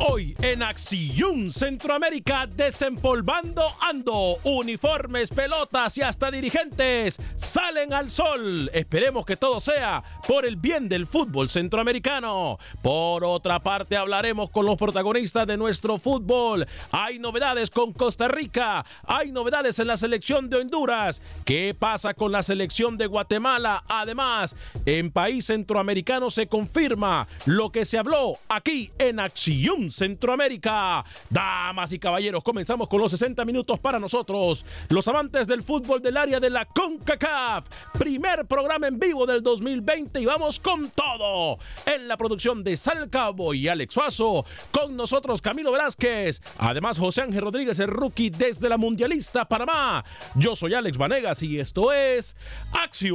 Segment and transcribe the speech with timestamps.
[0.00, 8.70] Hoy en Acción Centroamérica desempolvando ando, uniformes, pelotas y hasta dirigentes salen al sol.
[8.74, 12.58] Esperemos que todo sea por el bien del fútbol centroamericano.
[12.82, 16.66] Por otra parte hablaremos con los protagonistas de nuestro fútbol.
[16.90, 21.22] Hay novedades con Costa Rica, hay novedades en la selección de Honduras.
[21.44, 23.84] ¿Qué pasa con la selección de Guatemala?
[23.88, 24.56] Además,
[24.86, 31.04] en país centroamericano se confirma lo que se habló aquí en Acción Centroamérica.
[31.30, 36.16] Damas y caballeros, comenzamos con los 60 minutos para nosotros, los amantes del fútbol del
[36.16, 37.66] área de la CONCACAF.
[37.98, 41.58] Primer programa en vivo del 2020 y vamos con todo.
[41.86, 47.22] En la producción de Sal Cabo y Alex Suazo, con nosotros Camilo Velázquez, además José
[47.22, 50.04] Ángel Rodríguez, el rookie desde la Mundialista Panamá.
[50.34, 52.36] Yo soy Alex Vanegas y esto es
[52.72, 53.14] Acción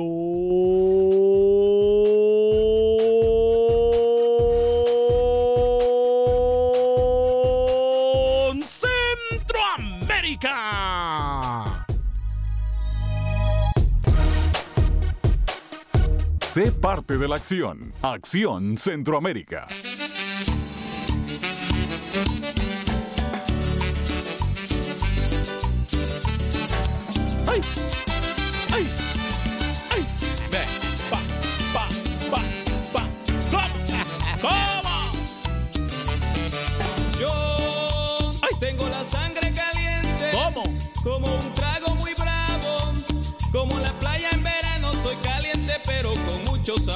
[16.60, 17.94] Sé parte de la acción.
[18.02, 19.66] Acción Centroamérica.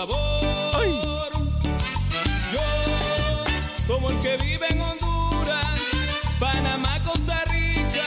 [0.06, 0.42] Sabor.
[0.76, 1.00] Ay.
[2.52, 2.62] Yo,
[3.88, 5.80] como el que vive en Honduras,
[6.40, 8.04] Panamá, Costa Rica,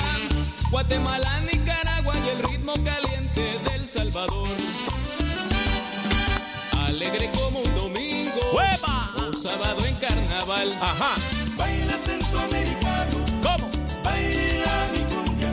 [0.70, 4.48] Guatemala, Nicaragua y el ritmo caliente del Salvador.
[6.86, 8.40] Alegre como un domingo.
[8.52, 9.12] ¡Hueva!
[9.26, 10.68] Un sábado en carnaval.
[10.80, 11.16] Ajá.
[11.56, 13.24] Baila centroamericano.
[13.42, 13.68] ¿Cómo?
[14.04, 15.52] Baila mi cumbia.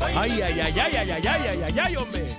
[0.00, 2.37] Ay, ay, ay, ay, ay, ay, ay, ay, ay, ay, hombre.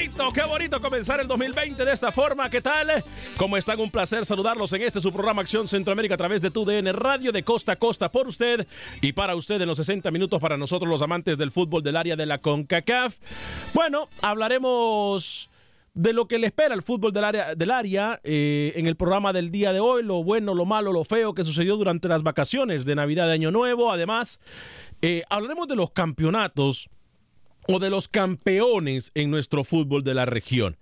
[0.00, 2.48] Qué bonito, comenzar el 2020 de esta forma.
[2.48, 3.04] ¿Qué tal?
[3.36, 3.78] ¿Cómo están?
[3.80, 7.32] Un placer saludarlos en este su programa Acción Centroamérica a través de tu DN Radio
[7.32, 8.66] de costa a costa por usted
[9.02, 12.16] y para usted en los 60 minutos para nosotros los amantes del fútbol del área
[12.16, 13.18] de la CONCACAF.
[13.74, 15.50] Bueno, hablaremos
[15.92, 19.34] de lo que le espera al fútbol del área, del área eh, en el programa
[19.34, 22.86] del día de hoy, lo bueno, lo malo, lo feo que sucedió durante las vacaciones
[22.86, 23.92] de Navidad de Año Nuevo.
[23.92, 24.40] Además,
[25.02, 26.88] eh, hablaremos de los campeonatos
[27.72, 30.76] o de los campeones en nuestro fútbol de la región.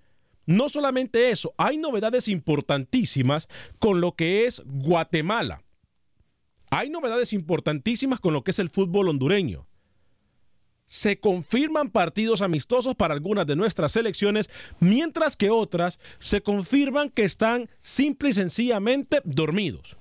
[0.46, 3.48] No solamente eso, hay novedades importantísimas
[3.78, 5.62] con lo que es Guatemala.
[6.70, 9.66] Hay novedades importantísimas con lo que es el fútbol hondureño.
[10.86, 14.48] Se confirman partidos amistosos para algunas de nuestras selecciones,
[14.80, 19.98] mientras que otras se confirman que están simple y sencillamente dormidos.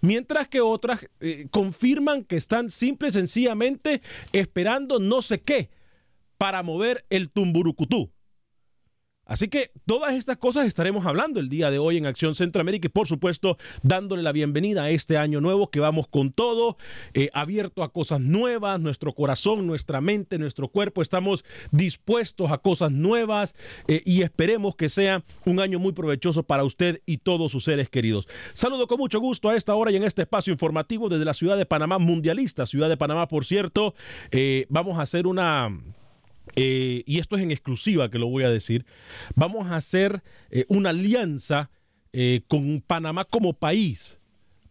[0.00, 5.70] Mientras que otras eh, confirman que están simple y sencillamente esperando no sé qué
[6.38, 8.10] para mover el tumburucutú.
[9.28, 12.88] Así que todas estas cosas estaremos hablando el día de hoy en Acción Centroamérica y
[12.88, 16.78] por supuesto dándole la bienvenida a este año nuevo que vamos con todo,
[17.12, 22.90] eh, abierto a cosas nuevas, nuestro corazón, nuestra mente, nuestro cuerpo, estamos dispuestos a cosas
[22.90, 23.54] nuevas
[23.86, 27.90] eh, y esperemos que sea un año muy provechoso para usted y todos sus seres
[27.90, 28.26] queridos.
[28.54, 31.58] Saludo con mucho gusto a esta hora y en este espacio informativo desde la ciudad
[31.58, 33.94] de Panamá, mundialista, ciudad de Panamá, por cierto,
[34.30, 35.70] eh, vamos a hacer una
[36.56, 38.84] eh, y esto es en exclusiva que lo voy a decir,
[39.34, 41.70] vamos a hacer eh, una alianza
[42.12, 44.18] eh, con Panamá como país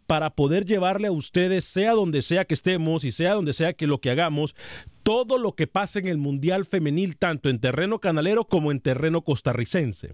[0.06, 3.88] para poder llevarle a ustedes, sea donde sea que estemos y sea donde sea que
[3.88, 4.56] lo que hagamos,
[5.04, 9.22] todo lo que pase en el Mundial Femenil, tanto en terreno canalero como en terreno
[9.22, 10.14] costarricense.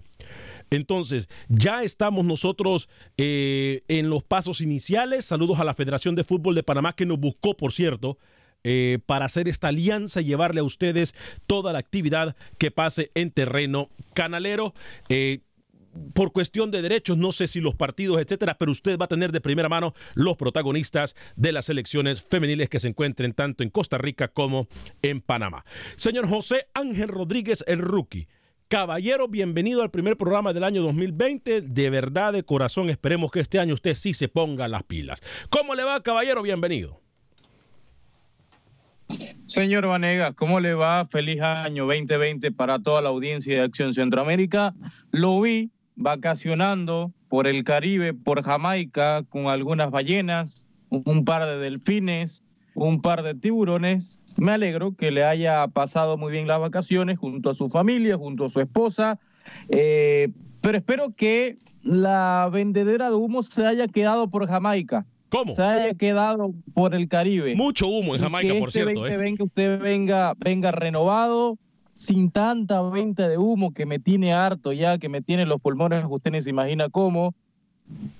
[0.70, 5.24] Entonces, ya estamos nosotros en los pasos iniciales.
[5.24, 8.18] Saludos a la Federación de Fútbol de Panamá que nos buscó, por cierto,
[8.64, 11.14] eh, para hacer esta alianza y llevarle a ustedes
[11.46, 14.74] toda la actividad que pase en terreno canalero.
[15.08, 15.40] Eh,
[16.12, 19.32] por cuestión de derechos, no sé si los partidos, etcétera, pero usted va a tener
[19.32, 23.98] de primera mano los protagonistas de las elecciones femeniles que se encuentren tanto en Costa
[23.98, 24.66] Rica como
[25.02, 25.64] en Panamá.
[25.96, 28.28] Señor José Ángel Rodríguez, el rookie.
[28.68, 31.60] Caballero, bienvenido al primer programa del año 2020.
[31.60, 35.20] De verdad, de corazón, esperemos que este año usted sí se ponga las pilas.
[35.50, 36.42] ¿Cómo le va, caballero?
[36.42, 37.03] Bienvenido.
[39.46, 41.06] Señor Vanegas, ¿cómo le va?
[41.06, 44.74] Feliz año 2020 para toda la audiencia de Acción Centroamérica.
[45.12, 52.42] Lo vi vacacionando por el Caribe, por Jamaica, con algunas ballenas, un par de delfines,
[52.74, 54.20] un par de tiburones.
[54.36, 58.46] Me alegro que le haya pasado muy bien las vacaciones junto a su familia, junto
[58.46, 59.20] a su esposa.
[59.68, 60.30] Eh,
[60.62, 65.54] pero espero que la vendedera de humo se haya quedado por Jamaica ¿Cómo?
[65.54, 67.56] se haya quedado por el Caribe.
[67.56, 69.06] Mucho humo en Jamaica, que por este cierto.
[69.06, 69.16] ¿eh?
[69.16, 71.58] Venga, usted venga, venga renovado,
[71.94, 76.04] sin tanta venta de humo que me tiene harto ya, que me tiene los pulmones,
[76.08, 77.34] usted ni se imagina cómo.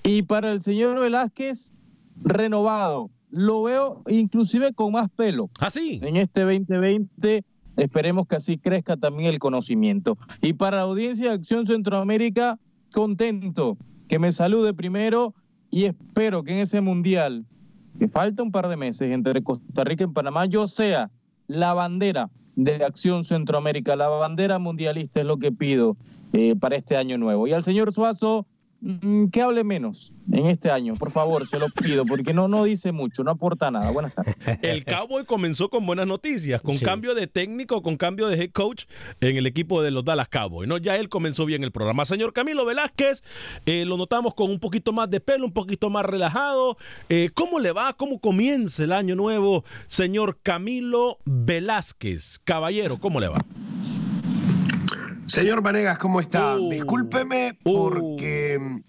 [0.02, 1.72] Y para el señor Velázquez,
[2.22, 3.10] renovado.
[3.30, 5.50] Lo veo inclusive con más pelo.
[5.60, 6.00] ¿Ah, sí?
[6.02, 7.44] En este 2020
[7.76, 10.18] esperemos que así crezca también el conocimiento.
[10.40, 12.58] Y para la audiencia de Acción Centroamérica,
[12.92, 13.76] contento
[14.08, 15.34] que me salude primero
[15.74, 17.44] y espero que en ese mundial,
[17.98, 21.10] que falta un par de meses entre Costa Rica y Panamá, yo sea
[21.48, 25.96] la bandera de Acción Centroamérica, la bandera mundialista es lo que pido
[26.32, 27.48] eh, para este año nuevo.
[27.48, 28.46] Y al señor Suazo,
[29.32, 32.92] que hable menos en este año, por favor, se lo pido, porque no, no dice
[32.92, 33.90] mucho, no aporta nada.
[33.90, 34.36] Buenas tardes.
[34.62, 36.84] El Cowboy comenzó con buenas noticias, con Sí.
[36.84, 38.84] cambio de técnico, con cambio de head coach
[39.20, 40.68] en el equipo de los Dallas Cowboys.
[40.68, 40.76] ¿no?
[40.78, 42.04] Ya él comenzó bien el programa.
[42.04, 43.22] Señor Camilo Velázquez,
[43.66, 46.76] eh, lo notamos con un poquito más de pelo, un poquito más relajado.
[47.08, 47.92] Eh, ¿Cómo le va?
[47.94, 52.38] ¿Cómo comienza el año nuevo, señor Camilo Velázquez?
[52.44, 53.38] Caballero, ¿cómo le va?
[55.26, 56.56] Señor Vanegas, ¿cómo está?
[56.56, 56.70] Uh.
[56.70, 57.72] Discúlpeme Uh.
[57.72, 58.80] porque mm,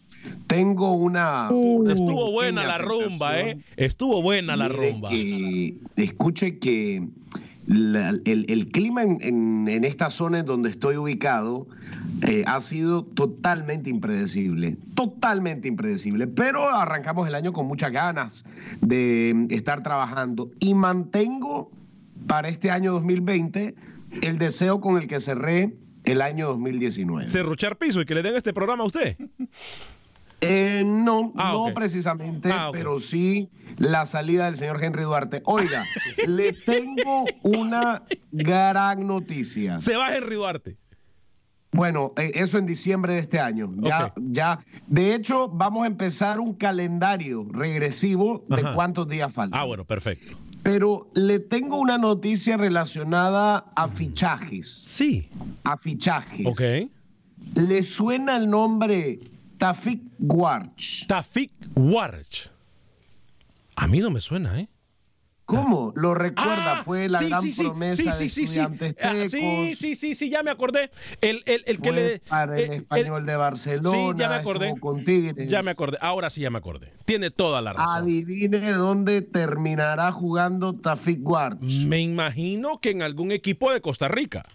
[0.48, 1.46] tengo una.
[1.88, 3.58] Estuvo buena la rumba, ¿eh?
[3.78, 5.10] Estuvo buena la Mire rumba.
[5.10, 7.08] que- escuche que
[7.68, 11.68] la- el, el clima en, en- en esta zona en donde estoy ubicado
[12.28, 18.46] eh, ha sido totalmente impredecible, totalmente impredecible, pero arrancamos el año con muchas ganas
[18.82, 21.72] de estar trabajando y mantengo
[22.28, 23.76] para este año 2020
[24.22, 27.30] el deseo con el que cerré el año 2019.
[27.30, 29.18] Cerruchar piso y que le den este programa a usted.
[30.42, 35.42] Eh, no, Ah, no precisamente, Ah, pero sí la salida del señor Henry Duarte.
[35.46, 35.86] Oiga,
[36.28, 39.80] le tengo una gran noticia.
[39.80, 40.78] Se va Henry Duarte.
[41.72, 43.70] Bueno, eh, eso en diciembre de este año.
[43.80, 44.60] Ya, ya.
[44.88, 48.74] De hecho, vamos a empezar un calendario regresivo de Ajá.
[48.74, 49.60] cuántos días faltan.
[49.60, 50.38] Ah, bueno, perfecto.
[50.66, 54.68] Pero le tengo una noticia relacionada a fichajes.
[54.68, 55.30] Sí.
[55.64, 56.48] A fichajes.
[56.48, 56.90] Ok.
[57.54, 59.20] ¿Le suena el nombre
[59.60, 61.06] Tafik Warch?
[61.06, 62.50] Tafik Warch.
[63.76, 64.68] A mí no me suena, ¿eh?
[65.46, 65.94] ¿Cómo?
[65.96, 66.80] ¿Lo recuerda?
[66.80, 68.60] Ah, Fue la sí, gran sí, promesa sí, de sí, sí, sí.
[68.60, 69.32] estudiantes Ah, tecos.
[69.32, 70.90] sí, sí, sí, sí, ya me acordé.
[71.22, 72.20] El, el, el que le.
[72.22, 73.92] para el español de Barcelona.
[73.96, 74.74] Sí, ya me acordé.
[74.80, 75.48] con Tigres.
[75.48, 75.98] Ya me acordé.
[76.02, 76.92] Ahora sí ya me acordé.
[77.06, 77.96] Tiene toda la razón.
[78.04, 81.86] Adivine dónde terminará jugando Tafik Warch.
[81.86, 84.46] Me imagino que en algún equipo de Costa Rica.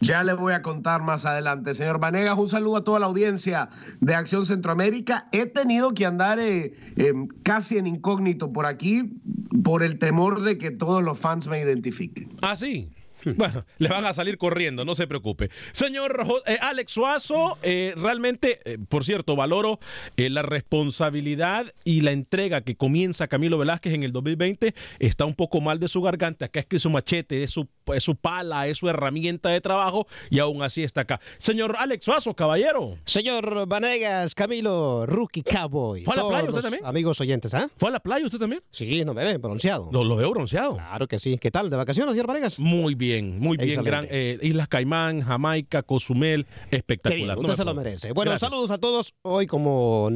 [0.00, 2.38] Ya le voy a contar más adelante, señor Vanegas.
[2.38, 3.68] Un saludo a toda la audiencia
[4.00, 5.28] de Acción Centroamérica.
[5.30, 9.20] He tenido que andar eh, eh, casi en incógnito por aquí
[9.62, 12.30] por el temor de que todos los fans me identifiquen.
[12.40, 12.90] Ah, sí.
[13.36, 15.50] Bueno, le van a salir corriendo, no se preocupe.
[15.72, 19.78] Señor eh, Alex Suazo, eh, realmente, eh, por cierto, valoro
[20.16, 24.74] la responsabilidad y la entrega que comienza Camilo Velázquez en el 2020.
[24.98, 28.04] Está un poco mal de su garganta, acá es que su machete, es su, es
[28.04, 31.20] su pala, es su herramienta de trabajo y aún así está acá.
[31.38, 32.98] Señor Alex Suazo, caballero.
[33.04, 36.04] Señor Vanegas, Camilo, Rookie Cowboy.
[36.04, 36.84] ¿Fue a la playa usted también?
[36.84, 37.70] Amigos oyentes, ¿ah?
[37.76, 38.62] ¿Fue a la playa usted también?
[38.70, 39.88] Sí, no me ve, bronceado.
[39.92, 40.74] Lo, lo veo bronceado.
[40.74, 41.38] Claro que sí.
[41.38, 41.70] ¿Qué tal?
[41.70, 42.58] ¿De vacaciones, señor Vanegas?
[42.58, 43.82] Muy bien muy bien.
[43.82, 47.38] Gran, eh, Islas Caimán, Jamaica, Cozumel, espectacular.
[47.38, 48.12] usted se lo merece.
[48.12, 49.14] Bueno, saludos a todos.
[49.22, 50.10] Hoy, como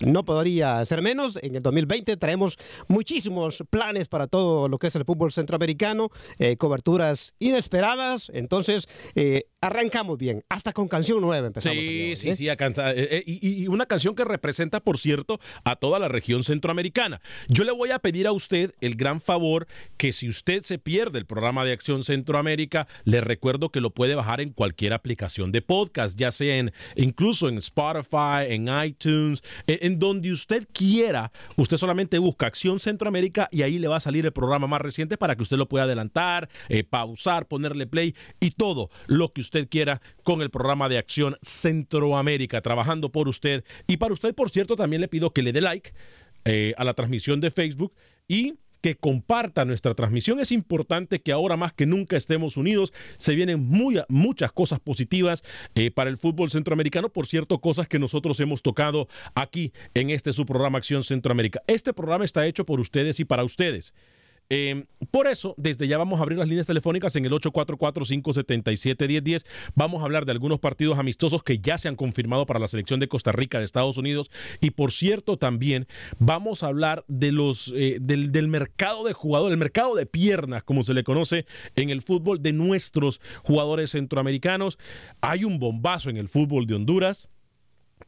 [0.00, 1.38] no podría ser menos.
[1.42, 6.56] En el 2020 traemos muchísimos planes para todo lo que es el fútbol centroamericano, eh,
[6.56, 8.30] coberturas inesperadas.
[8.32, 10.42] Entonces, eh, arrancamos bien.
[10.48, 11.78] Hasta con canción nueva empezamos.
[11.78, 12.94] Sí, sí, sí, a cantar.
[13.26, 17.20] y, una canción que representa, por cierto, a toda la región centroamericana.
[17.48, 21.18] Yo le voy a pedir a usted el gran favor que si usted se pierde
[21.18, 25.62] el programa de Acción Centroamérica, le recuerdo que lo puede bajar en cualquier aplicación de
[25.62, 31.78] podcast, ya sea en incluso en Spotify, en iTunes, en en donde usted quiera, usted
[31.78, 35.34] solamente busca Acción Centroamérica y ahí le va a salir el programa más reciente para
[35.34, 40.00] que usted lo pueda adelantar, eh, pausar, ponerle play y todo lo que usted quiera
[40.22, 43.64] con el programa de Acción Centroamérica, trabajando por usted.
[43.86, 45.92] Y para usted, por cierto, también le pido que le dé like
[46.44, 47.92] eh, a la transmisión de Facebook
[48.26, 50.40] y que comparta nuestra transmisión.
[50.40, 52.92] Es importante que ahora más que nunca estemos unidos.
[53.16, 55.42] Se vienen muy, muchas cosas positivas
[55.74, 57.08] eh, para el fútbol centroamericano.
[57.08, 61.62] Por cierto, cosas que nosotros hemos tocado aquí en este su programa Acción Centroamérica.
[61.66, 63.92] Este programa está hecho por ustedes y para ustedes.
[64.50, 69.44] Em, por eso, desde ya vamos a abrir las líneas telefónicas en el 844-577-1010.
[69.74, 72.98] Vamos a hablar de algunos partidos amistosos que ya se han confirmado para la selección
[72.98, 74.30] de Costa Rica de Estados Unidos.
[74.60, 75.86] Y por cierto, también
[76.18, 80.62] vamos a hablar de los, eh, del, del mercado de jugadores, el mercado de piernas,
[80.62, 81.44] como se le conoce
[81.76, 84.78] en el fútbol de nuestros jugadores centroamericanos.
[85.20, 87.28] Hay un bombazo en el fútbol de Honduras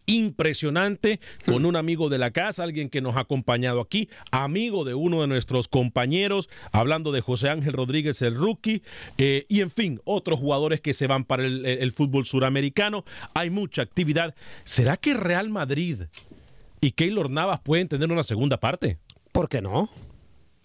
[0.06, 4.94] impresionante con un amigo de la casa, alguien que nos ha acompañado aquí, amigo de
[4.94, 8.82] uno de nuestros compañeros, hablando de José Ángel Rodríguez, el rookie,
[9.18, 13.04] eh, y en fin, otros jugadores que se van para el, el fútbol suramericano.
[13.34, 14.34] Hay mucha actividad.
[14.64, 16.02] ¿Será que Real Madrid
[16.80, 18.98] y Keylor Navas pueden tener una segunda parte?
[19.32, 19.90] ¿Por qué no?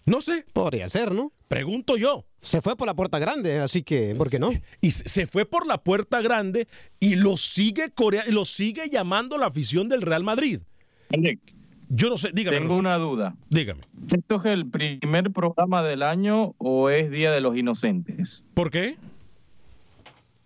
[0.06, 0.44] No sé.
[0.52, 1.32] Podría ser, ¿no?
[1.48, 2.24] Pregunto yo.
[2.40, 4.50] Se fue por la puerta grande, así que, ¿por qué no?
[4.80, 6.68] Y se fue por la puerta grande
[7.00, 10.60] y lo sigue Corea, lo sigue llamando la afición del Real Madrid.
[11.88, 12.58] Yo no sé, dígame.
[12.58, 13.36] Tengo una duda.
[13.48, 13.82] Dígame.
[14.10, 18.44] ¿Esto es el primer programa del año o es Día de los Inocentes?
[18.54, 18.96] ¿Por qué?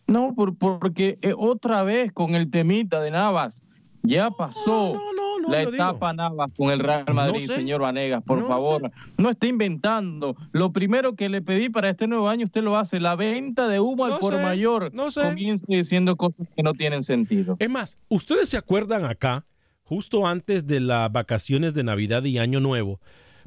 [0.07, 3.63] No, porque eh, otra vez con el temita de Navas.
[4.03, 4.95] Ya pasó.
[4.95, 8.91] No, no, no, la etapa Navas con el Real Madrid, señor Vanegas, por favor.
[9.19, 10.37] No esté inventando.
[10.53, 13.01] Lo primero que le pedí para este nuevo año, usted lo hace.
[13.01, 14.93] La venta de humo al por mayor.
[14.95, 15.23] No sé.
[15.23, 17.57] Comienza diciendo cosas que no tienen sentido.
[17.59, 19.47] Es más, ¿ustedes se acuerdan acá,
[19.83, 23.01] justo antes de las vacaciones de Navidad y Año Nuevo?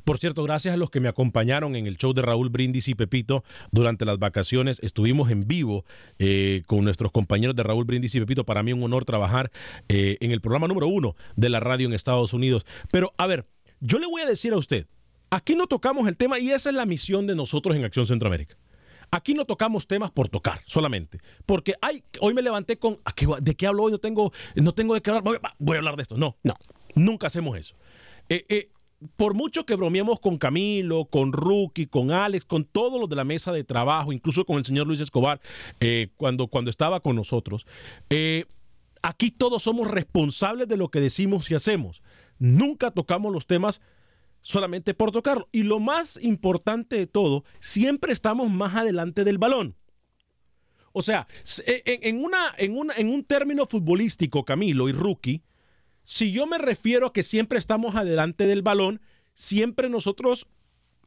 [0.04, 2.96] Por cierto, gracias a los que me acompañaron en el show de Raúl Brindis y
[2.96, 4.80] Pepito durante las vacaciones.
[4.82, 5.86] Estuvimos en vivo
[6.20, 8.46] eh, con nuestros compañeros de Raúl Brindis y Pepito.
[8.46, 9.52] Para mí un honor trabajar
[9.88, 12.66] eh, en el programa número uno de la radio en Estados Unidos.
[12.92, 13.46] Pero, a ver,
[13.80, 14.88] yo le voy a decir a usted,
[15.30, 18.58] aquí no tocamos el tema y esa es la misión de nosotros en Acción Centroamérica.
[19.10, 21.20] Aquí no tocamos temas por tocar solamente.
[21.46, 23.00] Porque ay, hoy me levanté con.
[23.42, 23.92] ¿De qué hablo hoy?
[23.92, 25.24] No tengo, no tengo de qué hablar.
[25.60, 26.18] Voy, a hablar de esto.
[26.18, 26.56] No, no.
[26.96, 27.76] Nunca hacemos eso.
[28.28, 28.68] Eh, eh,
[29.16, 33.24] por mucho que bromeemos con Camilo, con Rookie, con Alex, con todos los de la
[33.24, 35.42] mesa de trabajo, incluso con el señor Luis Escobar,
[35.80, 37.66] eh, cuando, cuando estaba con nosotros,
[38.10, 38.46] eh,
[39.02, 42.02] aquí todos somos responsables de lo que decimos y hacemos.
[42.40, 43.82] Nunca tocamos los temas
[44.42, 45.48] solamente por tocarlo.
[45.52, 49.76] Y lo más importante de todo, siempre estamos más adelante del balón.
[50.92, 51.28] O sea,
[51.66, 55.42] en, una, en, una, en un término futbolístico, Camilo y Rookie,
[56.04, 59.02] si yo me refiero a que siempre estamos adelante del balón,
[59.34, 60.48] siempre nosotros,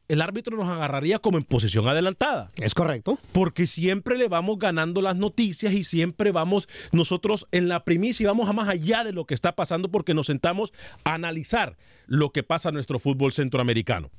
[0.07, 2.51] el árbitro nos agarraría como en posición adelantada.
[2.55, 3.19] Es correcto.
[3.31, 8.27] Porque siempre le vamos ganando las noticias y siempre vamos nosotros en la primicia y
[8.27, 10.73] vamos a más allá de lo que está pasando porque nos sentamos
[11.03, 14.09] a analizar lo que pasa en nuestro fútbol centroamericano.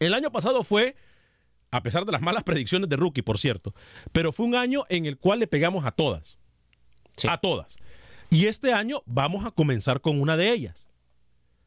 [0.00, 0.96] El año pasado fue
[1.74, 3.74] a pesar de las malas predicciones de Rookie, por cierto,
[4.12, 6.38] pero fue un año en el cual le pegamos a todas.
[7.28, 7.76] A todas.
[8.34, 10.88] Y este año vamos a comenzar con una de ellas.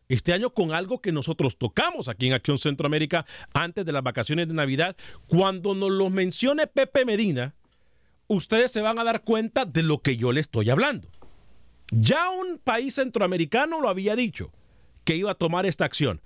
[0.10, 4.50] Este año con algo que nosotros tocamos aquí en Acción Centroamérica antes de las vacaciones
[4.50, 4.98] de Navidad.
[5.28, 7.56] Cuando nos lo mencione Pepe Medina,
[8.28, 11.08] ustedes se van a dar cuenta de lo que yo le estoy hablando.
[11.90, 14.52] Ya un país centroamericano lo había dicho,
[15.06, 16.20] que iba a tomar esta acción.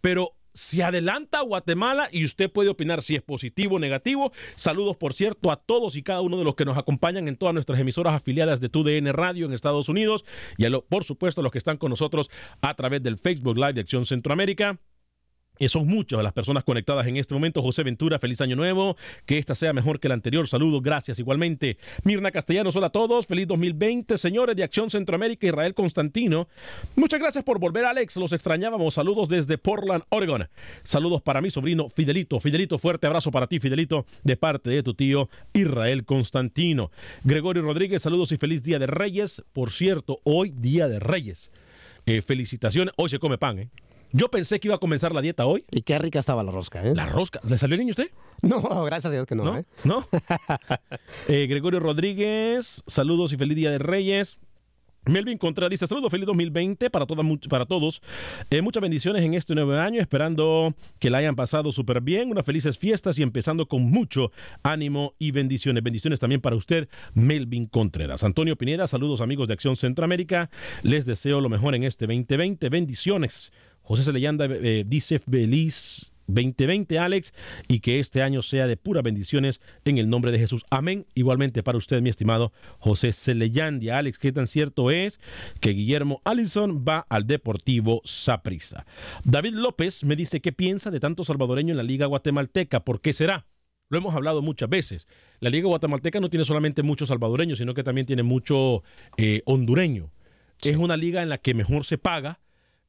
[0.00, 4.32] Pero se adelanta Guatemala y usted puede opinar si es positivo o negativo.
[4.54, 7.52] Saludos, por cierto, a todos y cada uno de los que nos acompañan en todas
[7.52, 10.24] nuestras emisoras afiliadas de TUDN Radio en Estados Unidos
[10.56, 12.30] y, por supuesto, a los que están con nosotros
[12.62, 14.80] a través del Facebook Live de Acción Centroamérica.
[15.58, 17.62] Y son muchas las personas conectadas en este momento.
[17.62, 18.96] José Ventura, feliz año nuevo.
[19.24, 20.46] Que esta sea mejor que la anterior.
[20.48, 21.78] Saludos, gracias igualmente.
[22.04, 23.26] Mirna Castellanos, hola a todos.
[23.26, 26.48] Feliz 2020, señores de Acción Centroamérica, Israel Constantino.
[26.94, 28.16] Muchas gracias por volver, Alex.
[28.16, 28.94] Los extrañábamos.
[28.94, 30.48] Saludos desde Portland, Oregon.
[30.82, 32.38] Saludos para mi sobrino Fidelito.
[32.40, 36.90] Fidelito, fuerte abrazo para ti, Fidelito, de parte de tu tío Israel Constantino.
[37.24, 39.42] Gregorio Rodríguez, saludos y feliz Día de Reyes.
[39.52, 41.50] Por cierto, hoy Día de Reyes.
[42.04, 42.94] Eh, felicitaciones.
[42.96, 43.70] Hoy se come pan, ¿eh?
[44.12, 45.64] Yo pensé que iba a comenzar la dieta hoy.
[45.70, 46.94] Y qué rica estaba la rosca, ¿eh?
[46.94, 47.40] La rosca.
[47.48, 48.10] ¿Le salió el niño usted?
[48.42, 49.58] No, gracias a Dios que no, ¿No?
[49.58, 49.64] ¿eh?
[49.84, 50.06] ¿No?
[51.28, 54.38] Eh, Gregorio Rodríguez, saludos y feliz Día de Reyes.
[55.06, 58.02] Melvin Contreras dice, saludos, feliz 2020 para, todas, para todos.
[58.50, 62.44] Eh, muchas bendiciones en este nuevo año, esperando que la hayan pasado súper bien, unas
[62.44, 64.32] felices fiestas y empezando con mucho
[64.62, 65.82] ánimo y bendiciones.
[65.82, 68.24] Bendiciones también para usted, Melvin Contreras.
[68.24, 70.50] Antonio Pineda, saludos amigos de Acción Centroamérica.
[70.82, 72.68] Les deseo lo mejor en este 2020.
[72.68, 73.52] Bendiciones.
[73.86, 77.32] José Celeyanda eh, dice feliz 2020, Alex,
[77.68, 80.64] y que este año sea de puras bendiciones en el nombre de Jesús.
[80.70, 81.06] Amén.
[81.14, 83.98] Igualmente para usted, mi estimado José Celeyandia.
[83.98, 85.20] Alex, ¿qué tan cierto es
[85.60, 88.86] que Guillermo Allison va al Deportivo Saprissa?
[89.24, 92.84] David López me dice qué piensa de tanto salvadoreño en la Liga Guatemalteca.
[92.84, 93.46] ¿Por qué será?
[93.88, 95.06] Lo hemos hablado muchas veces.
[95.38, 98.82] La Liga Guatemalteca no tiene solamente muchos salvadoreños, sino que también tiene mucho
[99.16, 100.10] eh, hondureño.
[100.62, 102.40] Es una liga en la que mejor se paga,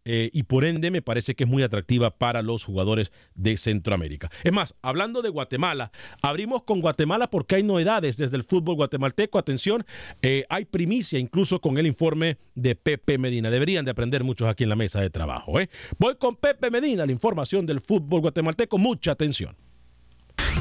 [0.09, 4.31] eh, y por ende me parece que es muy atractiva para los jugadores de Centroamérica.
[4.45, 9.37] Es más, hablando de Guatemala, abrimos con Guatemala porque hay novedades desde el fútbol guatemalteco.
[9.37, 9.85] Atención,
[10.21, 13.49] eh, hay primicia incluso con el informe de Pepe Medina.
[13.49, 15.59] Deberían de aprender muchos aquí en la mesa de trabajo.
[15.59, 15.69] ¿eh?
[15.99, 18.77] Voy con Pepe Medina, la información del fútbol guatemalteco.
[18.77, 19.66] Mucha atención.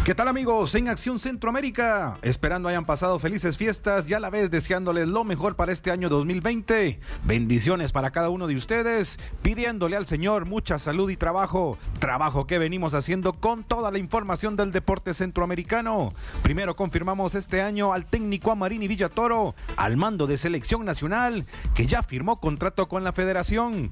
[0.04, 2.16] ¿Qué tal amigos en Acción Centroamérica?
[2.22, 6.08] Esperando hayan pasado felices fiestas y a la vez deseándoles lo mejor para este año
[6.08, 7.00] 2020.
[7.24, 11.76] Bendiciones para cada uno de ustedes, pidiéndole al Señor mucha salud y trabajo.
[11.98, 16.12] Trabajo que venimos haciendo con toda la información del deporte centroamericano.
[16.42, 22.04] Primero confirmamos este año al técnico Amarini Villatoro, al mando de selección nacional, que ya
[22.04, 23.90] firmó contrato con la federación.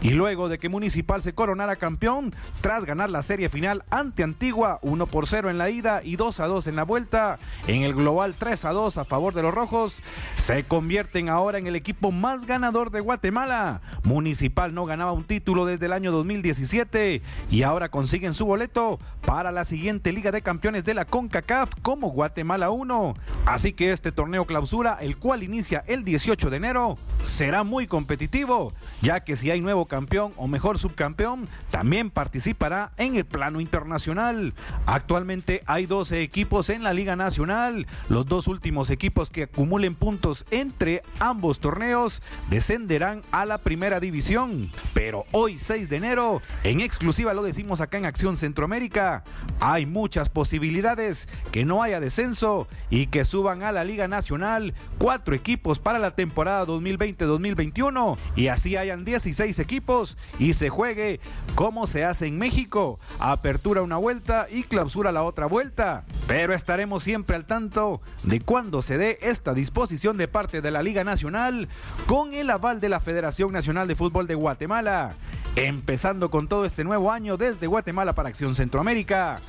[0.00, 4.78] Y luego de que Municipal se coronara campeón, tras ganar la serie final ante Antigua
[4.82, 7.94] 1 por 0 en la ida y 2 a 2 en la vuelta, en el
[7.94, 10.02] global 3 a 2 a favor de los rojos,
[10.36, 13.80] se convierten ahora en el equipo más ganador de Guatemala.
[14.04, 19.52] Municipal no ganaba un título desde el año 2017 y ahora consiguen su boleto para
[19.52, 23.14] la siguiente Liga de Campeones de la CONCACAF como Guatemala 1.
[23.44, 28.72] Así que este torneo clausura, el cual inicia el 18 de enero, será muy competitivo,
[29.02, 34.54] ya que si hay nuevo campeón o mejor subcampeón, también participará en el plano internacional.
[34.86, 35.35] Actualmente
[35.66, 37.86] hay 12 equipos en la Liga Nacional.
[38.08, 44.70] Los dos últimos equipos que acumulen puntos entre ambos torneos descenderán a la primera división.
[44.94, 49.24] Pero hoy 6 de enero, en exclusiva lo decimos acá en Acción Centroamérica,
[49.60, 55.34] hay muchas posibilidades que no haya descenso y que suban a la Liga Nacional cuatro
[55.34, 61.20] equipos para la temporada 2020-2021 y así hayan 16 equipos y se juegue
[61.54, 62.98] como se hace en México.
[63.18, 66.04] Apertura una vuelta y clausura la otra vuelta.
[66.26, 70.82] Pero estaremos siempre al tanto de cuando se dé esta disposición de parte de la
[70.82, 71.68] Liga Nacional
[72.06, 75.14] con el aval de la Federación Nacional de Fútbol de Guatemala.
[75.56, 79.40] Empezando con todo este nuevo año desde Guatemala para Acción Centroamérica.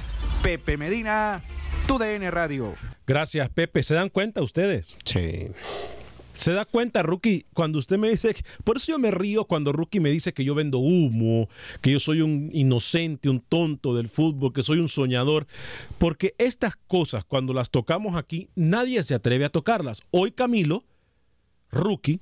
[0.44, 1.42] Pepe Medina,
[1.88, 2.74] TUDN Radio.
[3.06, 3.84] Gracias, Pepe.
[3.84, 4.96] ¿Se dan cuenta ustedes?
[5.04, 5.52] Sí.
[6.38, 10.00] Se da cuenta, Rookie, cuando usted me dice, por eso yo me río cuando Rookie
[10.00, 11.50] me dice que yo vendo humo,
[11.82, 15.48] que yo soy un inocente, un tonto del fútbol, que soy un soñador,
[15.98, 20.04] porque estas cosas cuando las tocamos aquí, nadie se atreve a tocarlas.
[20.12, 20.84] Hoy Camilo,
[21.72, 22.22] Rookie,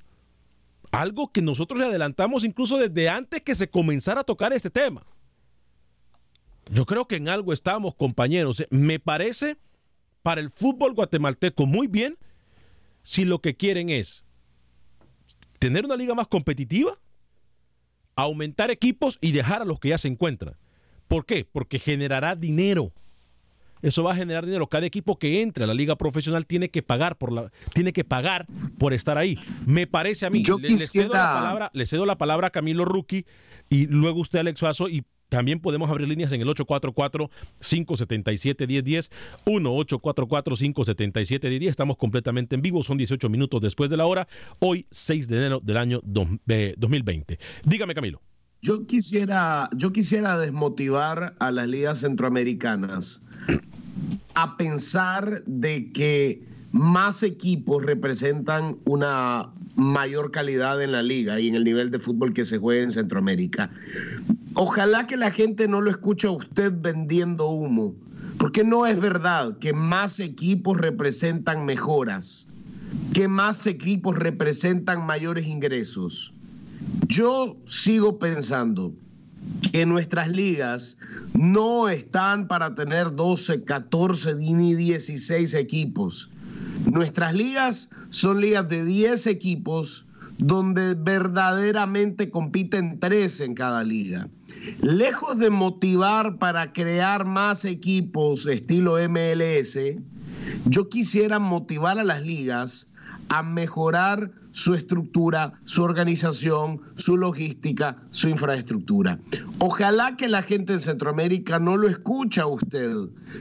[0.91, 5.03] algo que nosotros le adelantamos incluso desde antes que se comenzara a tocar este tema.
[6.71, 8.63] Yo creo que en algo estamos, compañeros.
[8.69, 9.57] Me parece
[10.23, 12.17] para el fútbol guatemalteco muy bien
[13.05, 14.25] si lo que quieren es
[15.59, 16.99] tener una liga más competitiva,
[18.15, 20.55] aumentar equipos y dejar a los que ya se encuentran.
[21.07, 21.45] ¿Por qué?
[21.49, 22.93] Porque generará dinero.
[23.83, 24.67] Eso va a generar dinero.
[24.67, 28.03] Cada equipo que entre a la liga profesional tiene que pagar por la, tiene que
[28.03, 28.47] pagar
[28.79, 29.37] por estar ahí.
[29.67, 30.41] Me parece a mí.
[30.41, 33.27] Yo le, le cedo la palabra, le cedo la palabra a Camilo Rookie
[33.69, 39.09] y luego usted Alex Suazo y también podemos abrir líneas en el 844-577-1010,
[39.45, 41.67] 1-844-577-1010.
[41.69, 44.27] Estamos completamente en vivo, son 18 minutos después de la hora,
[44.59, 47.39] hoy 6 de enero del año dos- eh, 2020.
[47.63, 48.21] Dígame, Camilo.
[48.61, 53.21] Yo quisiera, yo quisiera desmotivar a las ligas centroamericanas
[54.33, 61.55] a pensar de que más equipos representan una mayor calidad en la liga y en
[61.55, 63.69] el nivel de fútbol que se juega en Centroamérica.
[64.57, 67.93] Ojalá que la gente no lo escuche a usted vendiendo humo,
[68.37, 72.47] porque no es verdad que más equipos representan mejoras,
[73.13, 76.33] que más equipos representan mayores ingresos.
[77.09, 78.93] Yo sigo pensando
[79.73, 80.97] que nuestras ligas
[81.33, 86.29] no están para tener 12, 14 ni 16 equipos.
[86.89, 90.04] Nuestras ligas son ligas de 10 equipos
[90.37, 94.27] donde verdaderamente compiten 3 en cada liga.
[94.81, 99.77] Lejos de motivar para crear más equipos estilo MLS,
[100.65, 102.87] yo quisiera motivar a las ligas
[103.29, 109.19] a mejorar su estructura, su organización, su logística, su infraestructura.
[109.59, 112.95] Ojalá que la gente en Centroamérica no lo escucha a usted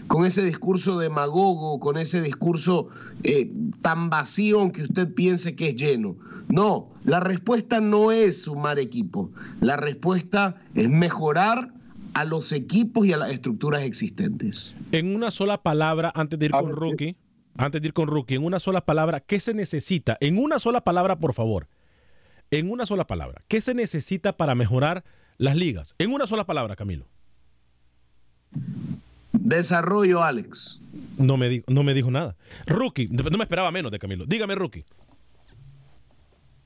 [0.08, 2.88] con ese discurso demagogo, con ese discurso
[3.22, 6.16] eh, tan vacío aunque usted piense que es lleno.
[6.48, 11.72] No, la respuesta no es sumar equipos, la respuesta es mejorar
[12.14, 14.74] a los equipos y a las estructuras existentes.
[14.92, 17.16] En una sola palabra, antes de ir con Rookie,
[17.56, 20.16] antes de ir con Rookie, en una sola palabra, ¿qué se necesita?
[20.20, 21.68] En una sola palabra, por favor.
[22.50, 25.04] En una sola palabra, ¿qué se necesita para mejorar
[25.38, 25.94] las ligas?
[25.98, 27.06] En una sola palabra, Camilo.
[29.32, 30.80] Desarrollo, Alex.
[31.18, 32.36] No me, dijo, no me dijo nada.
[32.66, 34.24] Rookie, no me esperaba menos de Camilo.
[34.26, 34.84] Dígame, Rookie.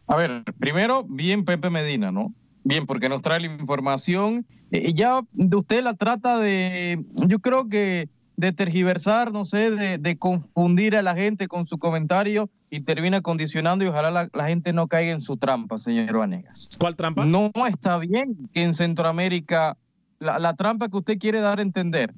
[0.06, 2.32] A ver, primero, bien Pepe Medina, ¿no?
[2.64, 4.46] Bien, porque nos trae la información.
[4.70, 10.16] Y ya de usted la trata de, yo creo que de tergiversar, no sé, de,
[10.16, 14.86] confundir a la gente con su comentario y termina condicionando y ojalá la, gente no
[14.86, 16.68] caiga en su trampa, señor Vanegas.
[16.78, 17.24] ¿Cuál trampa?
[17.24, 19.76] No está bien que en Centroamérica,
[20.20, 22.14] la, la trampa que usted quiere dar a entender,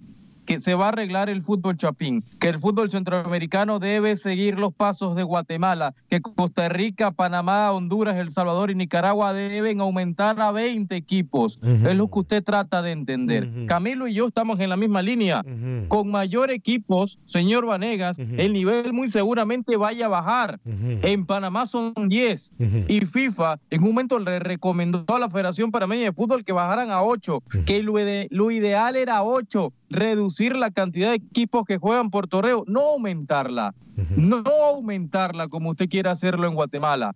[0.50, 4.74] que se va a arreglar el fútbol chapín, que el fútbol centroamericano debe seguir los
[4.74, 10.50] pasos de Guatemala, que Costa Rica, Panamá, Honduras, El Salvador y Nicaragua deben aumentar a
[10.50, 11.60] 20 equipos.
[11.62, 13.48] Es lo que usted trata de entender.
[13.68, 15.44] Camilo y yo estamos en la misma línea.
[15.86, 20.58] Con mayor equipos, señor Vanegas, el nivel muy seguramente vaya a bajar.
[20.64, 22.50] En Panamá son 10
[22.88, 26.90] y FIFA en un momento le recomendó a la Federación Panameña de Fútbol que bajaran
[26.90, 27.94] a 8, que lo,
[28.30, 33.74] lo ideal era 8 reducir la cantidad de equipos que juegan por torneo, no aumentarla,
[34.16, 37.14] no aumentarla como usted quiere hacerlo en Guatemala.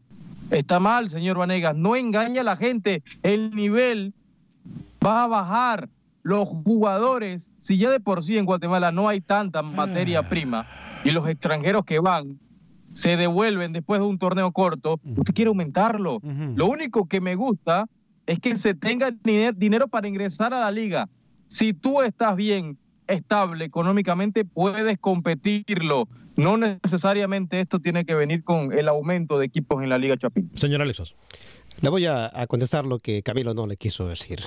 [0.51, 4.13] Está mal, señor Vanegas, no engaña a la gente, el nivel
[5.05, 5.89] va a bajar.
[6.23, 10.29] Los jugadores, si ya de por sí en Guatemala no hay tanta materia ah.
[10.29, 10.67] prima
[11.05, 12.39] y los extranjeros que van
[12.95, 16.21] se devuelven después de un torneo corto, usted quiere aumentarlo.
[16.23, 17.87] Lo único que me gusta
[18.27, 21.09] es que se tenga dinero para ingresar a la liga
[21.55, 26.09] si tú estás bien, estable económicamente, puedes competirlo.
[26.35, 30.51] No necesariamente esto tiene que venir con el aumento de equipos en la Liga Chapín.
[30.57, 31.15] Señor Alexos.
[31.81, 34.41] Le voy a, contestar lo que Camilo no le quiso decir.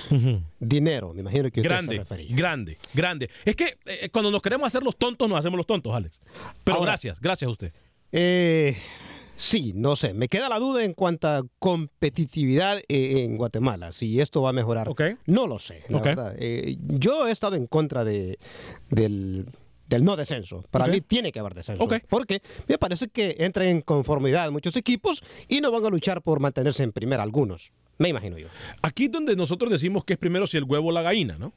[0.60, 2.36] Dinero, me imagino que usted grande, se refería.
[2.36, 3.30] Grande, grande.
[3.46, 6.20] Es que eh, cuando nos queremos hacer los tontos, nos hacemos los tontos, Alex.
[6.62, 7.72] Pero gracias, gracias a usted.
[8.12, 8.76] Eh,
[9.38, 10.14] Sí, no sé.
[10.14, 13.92] Me queda la duda en cuanto a competitividad eh, en Guatemala.
[13.92, 14.88] Si esto va a mejorar.
[15.26, 15.84] No lo sé.
[16.38, 18.40] Eh, yo he estado en contra de,
[18.90, 19.46] del,
[20.02, 20.64] no descenso.
[20.72, 21.78] Para mí tiene que haber descenso.
[22.08, 26.40] Porque me parece que entran en conformidad muchos equipos y no van a luchar por
[26.40, 27.70] mantenerse en primera algunos.
[27.96, 28.48] Me imagino yo.
[28.82, 31.52] Aquí es donde nosotros decimos que es primero si el huevo o la gallina, ¿no?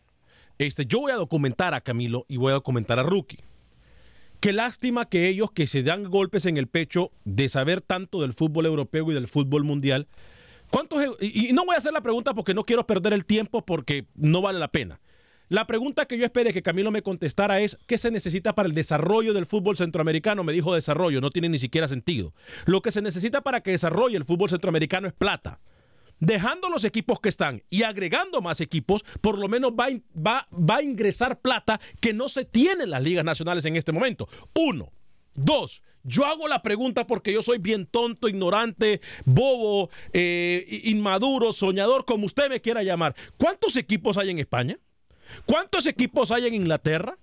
[0.60, 3.39] Este, yo voy a documentar a Camilo y voy a documentar a Rookie.
[4.41, 8.34] Qué lástima que ellos que se dan golpes en el pecho de saber tanto del
[8.34, 10.08] fútbol europeo y del fútbol mundial.
[10.71, 13.63] ¿Cuántos, e-, y no voy a hacer la pregunta porque no quiero perder el tiempo
[13.63, 14.99] porque no vale la pena.
[15.47, 18.73] La pregunta que yo esperé que Camilo me contestara es, ¿qué se necesita para el
[18.73, 20.43] desarrollo del fútbol centroamericano?
[20.43, 22.34] Me dijo desarrollo, no tiene ni siquiera sentido.
[22.65, 25.60] Lo que se necesita para que desarrolle el fútbol centroamericano es plata
[26.21, 30.77] dejando los equipos que están y agregando más equipos, por lo menos va, va, va
[30.77, 34.29] a ingresar plata que no se tiene en las ligas nacionales en este momento.
[34.55, 34.93] Uno.
[35.34, 35.81] Dos.
[36.03, 42.25] Yo hago la pregunta porque yo soy bien tonto, ignorante, bobo, eh, inmaduro, soñador, como
[42.25, 43.15] usted me quiera llamar.
[43.38, 44.79] ¿Cuántos equipos hay en España?
[45.45, 47.17] ¿Cuántos equipos hay en Inglaterra?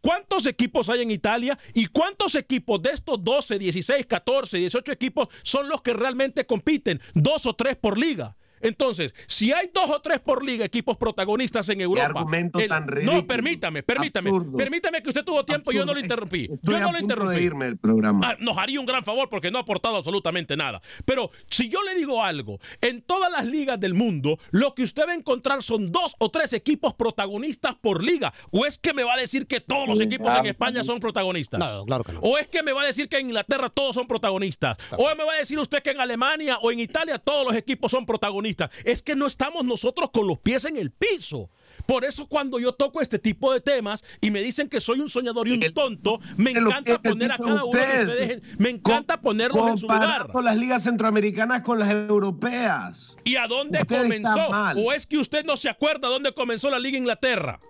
[0.00, 1.58] ¿Cuántos equipos hay en Italia?
[1.74, 7.00] ¿Y cuántos equipos de estos 12, 16, 14, 18 equipos son los que realmente compiten?
[7.14, 8.36] Dos o tres por liga.
[8.62, 12.06] Entonces, si hay dos o tres por liga equipos protagonistas en Europa.
[12.20, 13.26] argumento el- tan no, ridículo.
[13.26, 14.30] permítame, permítame.
[14.30, 14.56] Absurdo.
[14.58, 16.48] Permítame que usted tuvo tiempo y yo no lo interrumpí.
[16.50, 17.34] Estoy yo no a lo punto interrumpí.
[17.36, 18.30] de irme del programa.
[18.30, 20.80] Ah, nos haría un gran favor porque no ha aportado absolutamente nada.
[21.04, 25.06] Pero si yo le digo algo, en todas las ligas del mundo, lo que usted
[25.06, 28.32] va a encontrar son dos o tres equipos protagonistas por liga.
[28.50, 31.58] ¿O es que me va a decir que todos los equipos en España son protagonistas?
[31.60, 32.20] No, claro que no.
[32.20, 34.76] ¿O es que me va a decir que en Inglaterra todos son protagonistas?
[34.96, 37.90] ¿O me va a decir usted que en Alemania o en Italia todos los equipos
[37.90, 38.51] son protagonistas?
[38.84, 41.50] Es que no estamos nosotros con los pies en el piso.
[41.86, 45.08] Por eso cuando yo toco este tipo de temas y me dicen que soy un
[45.08, 48.08] soñador y un tonto, me encanta poner a cada uno de usted.
[48.08, 50.00] ustedes, en- me encanta ponerlos en su lugar.
[50.00, 53.16] Comparando las ligas centroamericanas con las europeas.
[53.24, 54.48] ¿Y a dónde comenzó?
[54.76, 57.60] ¿O es que usted no se acuerda dónde comenzó la Liga Inglaterra?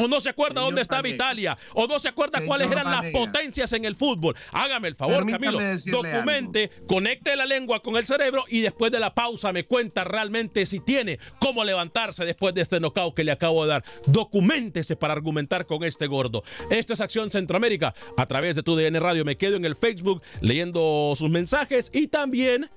[0.00, 1.08] ¿O no se acuerda Señor dónde estaba.
[1.08, 1.56] Italia?
[1.74, 4.34] ¿O no se acuerda Señor cuáles eran las potencias en el fútbol?
[4.52, 5.76] Hágame el favor, Permítame Camilo.
[5.90, 10.66] Documente, conecte la lengua con el cerebro y después de la pausa me cuenta realmente
[10.66, 13.84] si tiene cómo levantarse después de este knockout que le acabo de dar.
[14.06, 16.42] Documentese para argumentar con este gordo.
[16.70, 17.94] Esto es Acción Centroamérica.
[18.16, 22.06] A través de tu DN Radio me quedo en el Facebook leyendo sus mensajes y
[22.06, 22.70] también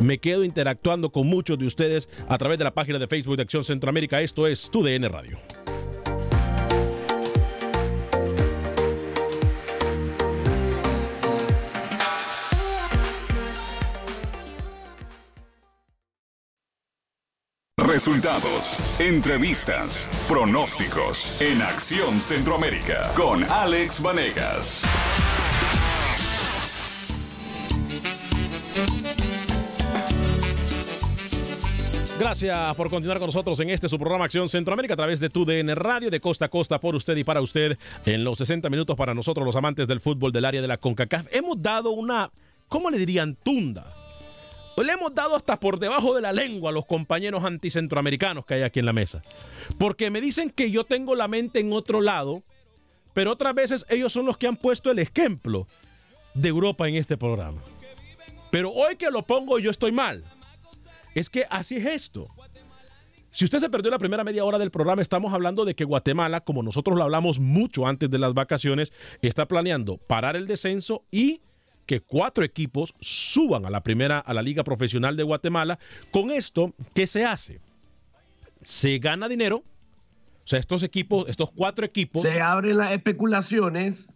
[0.00, 3.42] me quedo interactuando con muchos de ustedes a través de la página de Facebook de
[3.42, 4.20] Acción Centroamérica.
[4.20, 5.38] Esto es tu DN Radio.
[17.96, 24.84] Resultados, entrevistas, pronósticos en Acción Centroamérica con Alex Vanegas.
[32.20, 35.46] Gracias por continuar con nosotros en este su programa Acción Centroamérica a través de tu
[35.46, 38.94] DN Radio de costa a costa por usted y para usted en los 60 minutos
[38.94, 41.34] para nosotros los amantes del fútbol del área de la CONCACAF.
[41.34, 42.30] Hemos dado una,
[42.68, 43.38] ¿cómo le dirían?
[43.42, 44.05] Tunda.
[44.76, 48.62] Le hemos dado hasta por debajo de la lengua a los compañeros anticentroamericanos que hay
[48.62, 49.22] aquí en la mesa.
[49.78, 52.42] Porque me dicen que yo tengo la mente en otro lado,
[53.14, 55.66] pero otras veces ellos son los que han puesto el ejemplo
[56.34, 57.62] de Europa en este programa.
[58.50, 60.22] Pero hoy que lo pongo yo estoy mal.
[61.14, 62.26] Es que así es esto.
[63.30, 66.40] Si usted se perdió la primera media hora del programa, estamos hablando de que Guatemala,
[66.40, 71.40] como nosotros lo hablamos mucho antes de las vacaciones, está planeando parar el descenso y
[71.86, 75.78] que cuatro equipos suban a la primera, a la Liga Profesional de Guatemala.
[76.10, 77.60] Con esto, ¿qué se hace?
[78.64, 79.58] Se gana dinero.
[79.58, 82.22] O sea, estos equipos, estos cuatro equipos.
[82.22, 84.12] Se abren las especulaciones.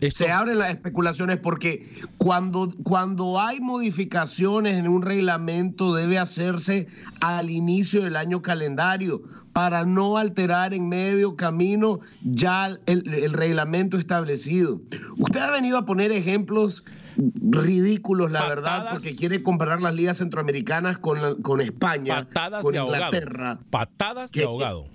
[0.00, 6.88] Esto- Se abren las especulaciones porque cuando, cuando hay modificaciones en un reglamento debe hacerse
[7.20, 13.96] al inicio del año calendario para no alterar en medio camino ya el, el reglamento
[13.96, 14.80] establecido.
[15.18, 16.84] Usted ha venido a poner ejemplos
[17.16, 22.72] ridículos, la verdad, porque quiere comparar las ligas centroamericanas con, la- con España, Patadas con
[22.72, 23.04] de ahogado.
[23.04, 23.58] Inglaterra.
[23.70, 24.86] Patadas de Que- ahogado.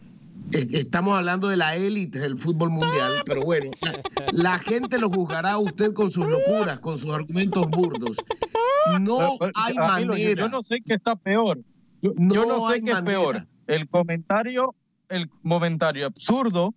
[0.51, 3.69] Es- Estamos hablando de la élite del fútbol mundial, pero bueno,
[4.31, 8.15] la, gente lo juzgará a usted con sus locuras, con sus argumentos burdos.
[9.01, 10.33] No hay manera.
[10.35, 11.59] Yo, no sé qué está peor.
[12.01, 13.45] Yo No yo no sé qué es peor.
[13.65, 14.73] El comentario,
[15.09, 16.73] el comentario absurdo,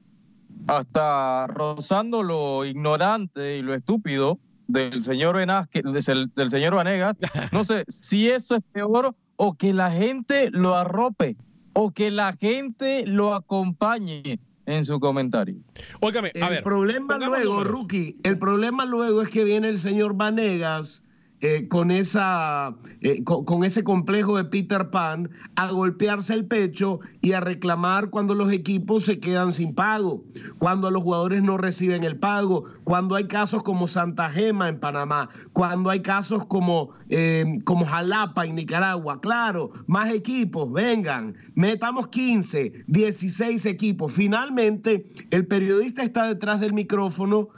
[0.66, 4.38] hasta rozando lo ignorante y lo estúpido
[4.72, 7.16] del señor Benázquez, del, del señor Vanegas.
[7.52, 11.36] No sé si eso es peor o que la gente lo arrope
[11.72, 15.56] o que la gente lo acompañe en su comentario.
[16.00, 16.62] Óigame, a El ver.
[16.62, 17.64] problema luego, números.
[17.66, 21.02] Rookie, el problema luego es que viene el señor Vanegas
[21.42, 27.32] eh, con, esa, eh, con, ese complejo de Peter Pan a golpearse el pecho y
[27.32, 30.22] a reclamar cuando los equipos se quedan sin pago,
[30.58, 35.30] cuando los jugadores no reciben el pago, cuando hay casos como Santa Gema en Panamá,
[35.54, 39.22] cuando hay casos como, eh, como Jalapa en Nicaragua.
[39.22, 44.12] Claro, más equipos, vengan, metamos 15, 16 equipos.
[44.12, 47.48] Finalmente, el periodista está detrás del micrófono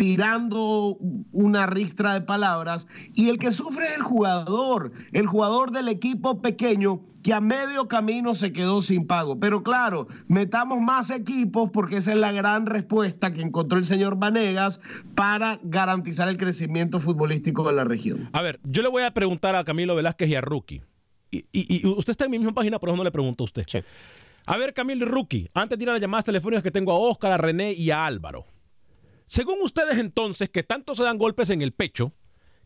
[0.00, 0.96] tirando
[1.30, 6.40] una ristra de palabras y el que sufre es el jugador, el jugador del equipo
[6.40, 9.38] pequeño que a medio camino se quedó sin pago.
[9.38, 14.16] Pero claro, metamos más equipos porque esa es la gran respuesta que encontró el señor
[14.16, 14.80] Vanegas
[15.14, 18.30] para garantizar el crecimiento futbolístico de la región.
[18.32, 20.80] A ver, yo le voy a preguntar a Camilo Velázquez y a Rookie.
[21.30, 23.46] Y, y- y usted está en mi misma página, por eso no le pregunto a
[23.46, 23.66] usted.
[24.46, 26.98] A ver, Camilo y Rookie, antes de ir a las llamadas telefónicas que tengo a
[26.98, 28.46] Oscar, a René y a Álvaro.
[29.30, 32.12] Según ustedes entonces, que tanto se dan golpes en el pecho,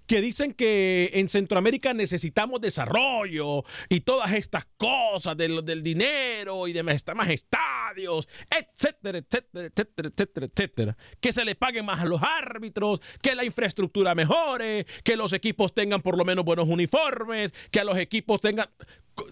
[0.07, 6.73] que dicen que en Centroamérica necesitamos desarrollo y todas estas cosas del, del dinero y
[6.73, 10.97] de más, estadios, etcétera, etcétera, etcétera, etcétera, etcétera.
[11.21, 15.75] Que se le paguen más a los árbitros, que la infraestructura mejore, que los equipos
[15.75, 18.71] tengan por lo menos buenos uniformes, que a los equipos tengan...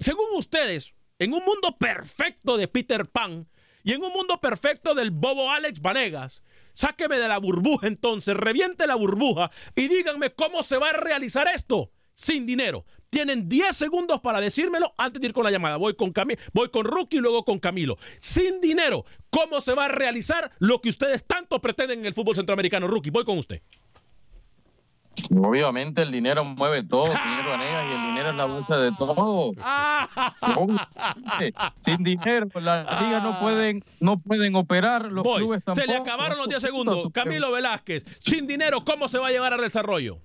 [0.00, 3.48] Según ustedes, en un mundo perfecto de Peter Pan
[3.84, 6.42] y en un mundo perfecto del bobo Alex Vanegas,
[6.72, 11.48] sáqueme de la burbuja entonces, reviente la burbuja y díganme cómo se va a realizar
[11.54, 12.84] esto sin dinero.
[13.10, 15.76] Tienen 10 segundos para decírmelo antes de ir con la llamada.
[15.76, 17.98] Voy con Cami voy con Rookie y luego con Camilo.
[18.18, 22.36] Sin dinero, ¿cómo se va a realizar lo que ustedes tanto pretenden en el fútbol
[22.36, 22.88] centroamericano?
[22.88, 23.60] Rookie, voy con usted.
[25.36, 29.14] Obviamente el dinero mueve todo, señor Vanegas, y el dinero es la bolsa de todo.
[30.56, 35.42] Obviamente, Sin dinero, las ligas no pueden, no pueden operar, los Voy.
[35.42, 35.86] clubes tampoco.
[35.86, 37.08] Se le acabaron los 10 segundos.
[37.12, 40.18] Camilo Velázquez, sin dinero, ¿cómo se va a llevar al desarrollo?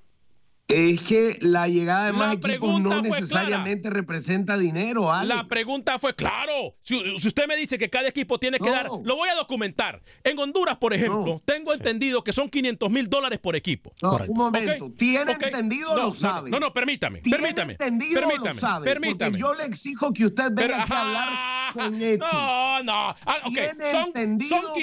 [0.68, 5.34] Es que la llegada de La más equipos no necesariamente representa dinero, Alex.
[5.34, 8.72] La pregunta fue, claro, si, si usted me dice que cada equipo tiene que No.
[8.74, 10.02] dar, lo voy a documentar.
[10.26, 13.94] En Honduras, por ejemplo, tengo entendido que son 500 mil dólares por equipo.
[14.02, 14.92] No, un momento.
[14.98, 15.44] ¿Tiene ok.
[15.44, 16.50] entendido o No, lo no, sabe?
[16.50, 17.72] No, no, permítame, ¿Tiene permítame.
[17.74, 18.86] entendido o permítame, lo sabe?
[18.86, 19.32] permítame.
[19.32, 22.34] Porque yo le exijo que usted venga Pero, aquí a hablar con hechos.
[22.34, 22.94] No, no.
[23.26, 23.54] Ah, ok.
[23.54, 24.74] ¿Tiene Son, entendido son o lo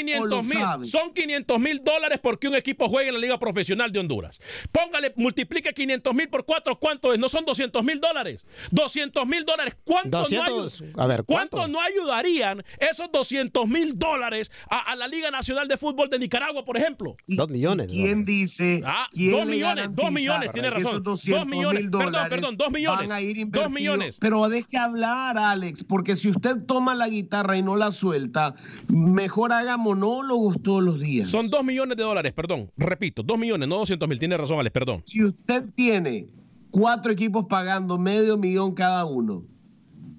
[0.40, 0.58] 500 mil.
[0.58, 0.86] sabe?
[0.86, 4.38] Son 500 mil dólares porque un equipo juegue en la Liga Profesional de Honduras.
[4.72, 7.18] Póngale, multiplique 500 mil por 4, ¿cuánto es?
[7.18, 8.44] No son 200 mil dólares.
[8.70, 9.76] 200 mil dólares.
[9.84, 11.58] ¿Cuánto, 200, no a ver, ¿cuánto?
[11.58, 16.18] ¿cuánto no ayudarían esos 200 mil dólares a, a la Liga Nacional de Fútbol de
[16.18, 17.16] Nicaragua, por ejemplo?
[17.26, 17.88] Dos millones.
[17.88, 18.26] ¿Quién dólares.
[18.26, 18.82] dice?
[18.84, 20.86] Ah, quién dos millones, dos millones, tiene razón.
[20.86, 23.08] esos Dos 200 millones, mil perdón, dólares perdón, dos millones.
[23.08, 24.16] Van a ir Dos millones.
[24.20, 28.54] Pero deje hablar, Alex, porque si usted toma la guitarra y no la suelta,
[28.88, 31.30] mejor haga monólogos todos los días.
[31.30, 32.70] Son 2 millones de dólares, perdón.
[32.76, 34.18] Repito, 2 millones, no 200 mil.
[34.18, 35.02] Tiene razón, Alex, perdón.
[35.06, 36.28] Si usted tiene
[36.70, 39.44] cuatro equipos pagando medio millón cada uno,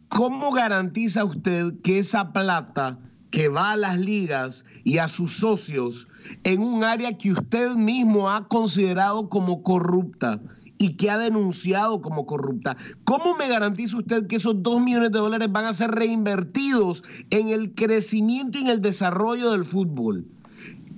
[0.10, 3.00] ¿cómo garantiza usted que esa plata
[3.32, 6.08] que va a las ligas y a sus socios
[6.44, 10.42] en un área que usted mismo ha considerado como corrupta
[10.78, 15.20] y que ha denunciado como corrupta, ¿cómo me garantiza usted que esos dos millones de
[15.20, 20.26] dólares van a ser reinvertidos en el crecimiento y en el desarrollo del fútbol?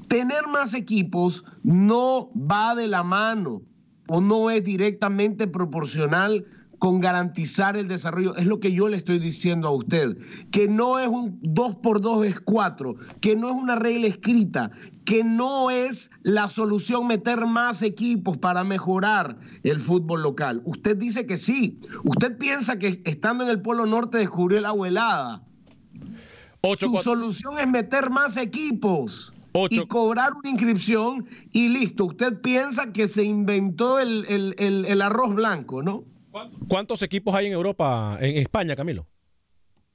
[0.08, 3.62] tener más equipos no va de la mano
[4.08, 6.46] o no es directamente proporcional
[6.80, 8.36] con garantizar el desarrollo.
[8.36, 10.18] Es lo que yo le estoy diciendo a usted,
[10.52, 14.72] que no es un 2 por 2 es 4, que no es una regla escrita,
[15.06, 20.62] que no es la solución meter más equipos para mejorar el fútbol local.
[20.66, 21.80] Usted dice que sí.
[22.04, 25.44] Usted piensa que estando en el Polo Norte descubrió la abuelada.
[26.78, 29.82] Su solución es meter más equipos Ocho.
[29.84, 32.06] y cobrar una inscripción y listo.
[32.06, 36.04] Usted piensa que se inventó el, el- el- el arroz blanco, ¿no?
[36.68, 39.08] ¿Cuántos equipos hay en Europa, en España, Camilo?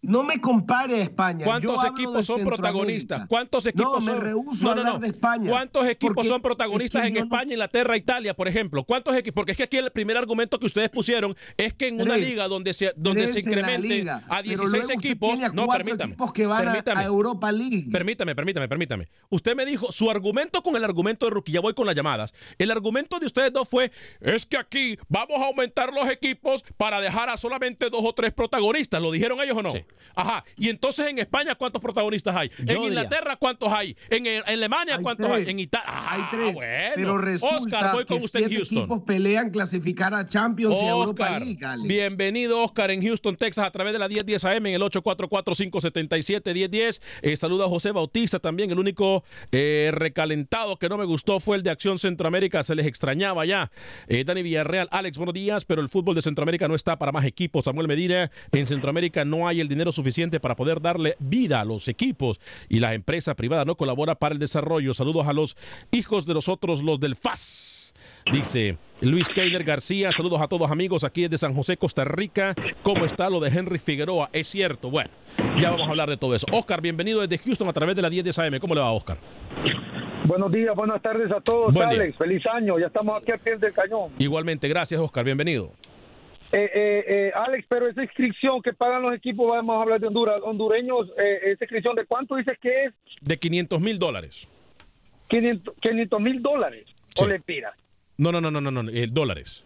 [0.04, 1.44] No me compare a España.
[1.44, 3.26] ¿Cuántos equipos son protagonistas?
[3.28, 4.20] ¿Cuántos equipos no, me son?
[4.20, 5.00] rehúso No, a no, hablar no.
[5.00, 5.48] de España.
[5.50, 8.82] ¿Cuántos equipos son protagonistas es que en yo no- España, Inglaterra, Italia, por ejemplo?
[8.82, 9.34] ¿Cuántos equipos?
[9.36, 12.48] Porque es que aquí el primer argumento que ustedes pusieron es que en una liga
[12.48, 15.40] donde se, donde se incremente liga, a pero 16 luego usted equipos.
[15.40, 16.10] a No, permítame.
[16.14, 17.00] equipos que van a- permítame.
[17.00, 17.86] a Europa League.
[17.92, 19.08] Permítame, permítame, permítame.
[19.30, 21.52] Usted me dijo su argumento con el argumento de Rookie.
[21.52, 22.34] Ya voy con las llamadas.
[22.58, 27.00] El argumento de ustedes dos fue: es que aquí vamos a aumentar los equipos para
[27.00, 29.00] dejar a solamente dos o tres protagonistas.
[29.00, 29.72] ¿Lo dijeron ellos o no?
[30.14, 30.44] Ajá.
[30.56, 32.50] Y entonces en España, ¿cuántos protagonistas hay?
[32.66, 33.96] en Inglaterra, ¿cuántos hay?
[34.10, 35.46] En, en Alemania, Hay ¿cuántos tres.
[35.46, 35.50] hay?
[35.52, 35.86] En Italia.
[35.88, 36.54] Ah, Hay tres.
[36.54, 36.92] bueno.
[36.94, 38.78] pero resulta Oscar, voy con que usted en siete Houston.
[38.78, 41.64] equipos pelean clasificar a Champions y a Europa Oscar, League.
[41.64, 41.88] Alex.
[41.88, 47.00] bienvenido Oscar en Houston, Texas, a través de la 1010 AM en el 844-577-1010.
[47.22, 51.56] Eh, saluda a José Bautista también, el único eh, recalentado que no me gustó fue
[51.56, 53.70] el de Acción Centroamérica, se les extrañaba ya.
[54.08, 57.24] Eh, Dani Villarreal, Alex, buenos días, pero el fútbol de Centroamérica no está para más
[57.24, 57.64] equipos.
[57.64, 61.88] Samuel Medina, en Centroamérica no hay el dinero suficiente para poder darle vida a los
[61.88, 64.94] equipos y la empresa privada no colabora para el desarrollo.
[64.94, 65.56] Saludos a los
[65.90, 67.94] hijos de nosotros, los del FAS.
[68.30, 72.54] Dice Luis Keiner García, saludos a todos amigos aquí desde San José, Costa Rica.
[72.82, 74.30] ¿Cómo está lo de Henry Figueroa?
[74.32, 74.90] Es cierto.
[74.90, 75.10] Bueno,
[75.58, 76.46] ya vamos a hablar de todo eso.
[76.52, 78.60] Oscar, bienvenido desde Houston a través de la 10 de AM.
[78.60, 79.18] ¿Cómo le va, Oscar?
[80.24, 82.00] Buenos días, buenas tardes a todos, Buen día.
[82.02, 82.16] Alex.
[82.16, 84.12] Feliz año, ya estamos aquí al pie del cañón.
[84.18, 85.24] Igualmente, gracias, Oscar.
[85.24, 85.72] Bienvenido.
[86.52, 90.06] Eh, eh, eh, Alex, pero esa inscripción que pagan los equipos, vamos a hablar de
[90.06, 92.94] Honduras, hondureños, eh, esa inscripción, ¿de cuánto dices que es?
[93.22, 94.46] De 500 mil dólares.
[95.28, 96.84] 500 mil dólares.
[97.14, 97.24] Sí.
[97.24, 97.74] ¿O lempiras?
[98.18, 99.64] No, no, no, no, no, no, eh, dólares.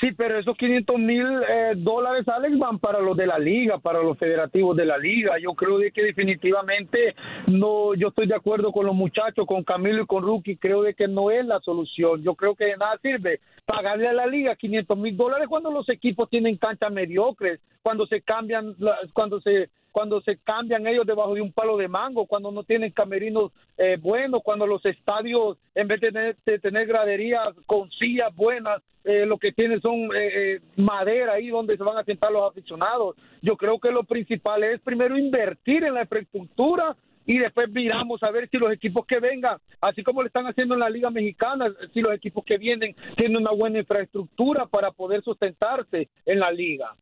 [0.00, 4.00] Sí, pero esos 500 mil eh, dólares, Alex, van para los de la liga, para
[4.00, 5.38] los federativos de la liga.
[5.42, 7.16] Yo creo de que definitivamente
[7.48, 10.94] no, yo estoy de acuerdo con los muchachos, con Camilo y con Rookie, creo de
[10.94, 12.22] que no es la solución.
[12.22, 15.88] Yo creo que de nada sirve pagarle a la liga 500 mil dólares cuando los
[15.88, 18.76] equipos tienen canchas mediocres, cuando se cambian,
[19.12, 22.92] cuando se cuando se cambian ellos debajo de un palo de mango, cuando no tienen
[22.92, 28.80] camerinos eh, buenos, cuando los estadios, en vez de tener, tener graderías con sillas buenas,
[29.02, 32.48] eh, lo que tienen son eh, eh, madera ahí donde se van a sentar los
[32.48, 33.16] aficionados.
[33.42, 36.94] Yo creo que lo principal es primero invertir en la infraestructura
[37.26, 40.74] y después miramos a ver si los equipos que vengan, así como lo están haciendo
[40.74, 45.24] en la Liga Mexicana, si los equipos que vienen tienen una buena infraestructura para poder
[45.24, 46.94] sustentarse en la liga.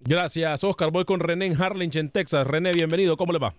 [0.00, 0.90] Gracias, Oscar.
[0.90, 2.46] Voy con René en Harlingen, Texas.
[2.46, 3.16] René, bienvenido.
[3.16, 3.54] ¿Cómo le va?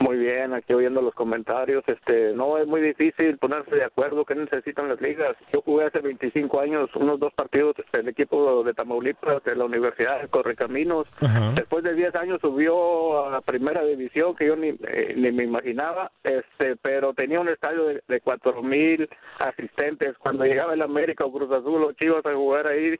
[0.00, 4.34] Muy bien, aquí oyendo los comentarios, este, no es muy difícil ponerse de acuerdo qué
[4.34, 5.36] necesitan las ligas.
[5.52, 10.20] Yo jugué hace 25 años unos dos partidos el equipo de Tamaulipas de la Universidad
[10.20, 11.06] de Correcaminos.
[11.54, 15.44] Después de 10 años subió a la primera división que yo ni, eh, ni me
[15.44, 19.08] imaginaba, este, pero tenía un estadio de, de 4000
[19.40, 20.16] asistentes.
[20.18, 22.96] Cuando llegaba el América o Cruz Azul o Chivas a jugar ahí,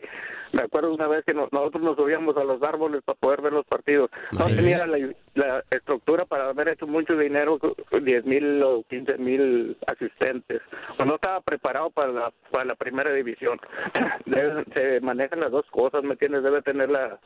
[0.52, 3.66] me acuerdo una vez que nosotros nos subíamos a los árboles para poder ver los
[3.66, 4.10] partidos.
[4.32, 4.98] No tenía la,
[5.38, 7.58] la estructura para haber hecho mucho dinero,
[7.90, 10.60] 10 mil o 15 mil asistentes.
[11.00, 13.58] O no estaba preparado para la, para la primera división.
[14.74, 16.42] se manejan las dos cosas, ¿me entiendes?
[16.42, 17.18] Debe tener la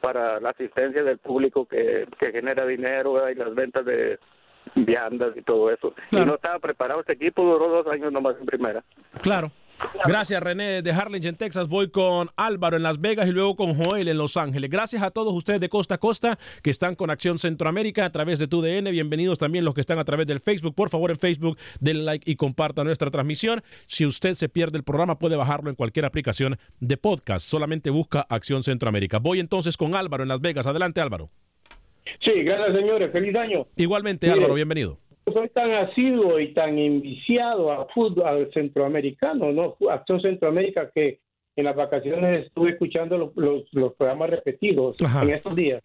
[0.00, 4.18] para la asistencia del público que, que genera dinero y las ventas de
[4.74, 5.94] viandas y todo eso.
[6.10, 8.82] Y no estaba preparado este equipo, duró dos años nomás en primera.
[9.20, 9.52] Claro.
[10.04, 11.68] Gracias, René de Harlingen, Texas.
[11.68, 14.68] Voy con Álvaro en Las Vegas y luego con Joel en Los Ángeles.
[14.70, 18.38] Gracias a todos ustedes de costa a costa que están con Acción Centroamérica a través
[18.38, 18.90] de TUDN.
[18.90, 20.74] Bienvenidos también los que están a través del Facebook.
[20.74, 23.60] Por favor, en Facebook, denle like y compartan nuestra transmisión.
[23.86, 27.46] Si usted se pierde el programa, puede bajarlo en cualquier aplicación de podcast.
[27.46, 29.18] Solamente busca Acción Centroamérica.
[29.18, 30.66] Voy entonces con Álvaro en Las Vegas.
[30.66, 31.30] Adelante, Álvaro.
[32.24, 33.10] Sí, gracias, señores.
[33.12, 33.66] Feliz año.
[33.76, 34.98] Igualmente, Álvaro, bienvenido
[35.30, 39.76] soy tan asiduo y tan enviciado a fútbol centroamericano, ¿no?
[39.90, 41.20] Acción Centroamérica que
[41.56, 45.82] en las vacaciones estuve escuchando los, los, programas repetidos en estos días.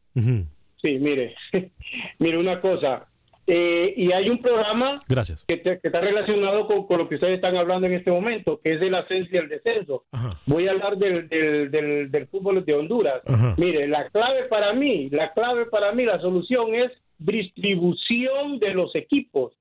[0.82, 1.36] Sí, mire,
[2.20, 3.08] mire una cosa.
[3.50, 5.46] Eh, y hay un programa Gracias.
[5.48, 8.94] Que, está relacionado con, lo que ustedes están hablando en este momento, que es el
[8.94, 10.04] ascenso y el descenso.
[10.46, 13.22] Voy a hablar del, del, del, fútbol de Honduras.
[13.56, 18.96] Mire, la clave para mí, la clave para mí, la solución es distribución de los
[18.96, 19.54] equipos.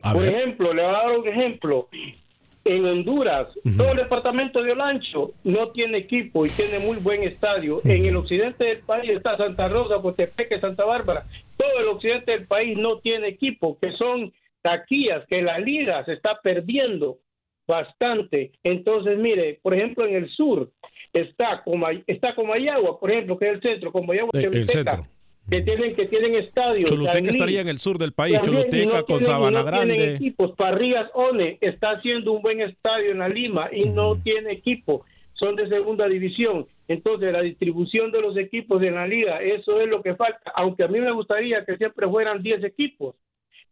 [0.00, 1.88] Por ejemplo, le voy a dar un ejemplo.
[2.66, 7.82] En Honduras, todo el departamento de Olancho no tiene equipo y tiene muy buen estadio.
[7.84, 11.26] En el occidente del país está Santa Rosa, Cotepeque, Santa Bárbara.
[11.58, 14.32] Todo el occidente del país no tiene equipo, que son
[14.62, 17.18] taquillas, que la liga se está perdiendo
[17.66, 18.52] bastante.
[18.62, 20.70] Entonces, mire, por ejemplo, en el sur
[21.12, 25.06] está como está Comayagua, por ejemplo, que es el centro, Comayagua, el centro
[25.50, 26.88] que tienen que tienen estadios.
[26.88, 30.14] Choluteca estaría en el sur del país, Choluteca con Sabana Grande.
[30.14, 30.52] equipos.
[30.52, 35.04] Parrillas One está haciendo un buen estadio en la Lima y no tiene equipo.
[35.34, 36.66] Son de segunda división.
[36.86, 40.52] Entonces, la distribución de los equipos en la liga, eso es lo que falta.
[40.54, 43.16] Aunque a mí me gustaría que siempre fueran 10 equipos,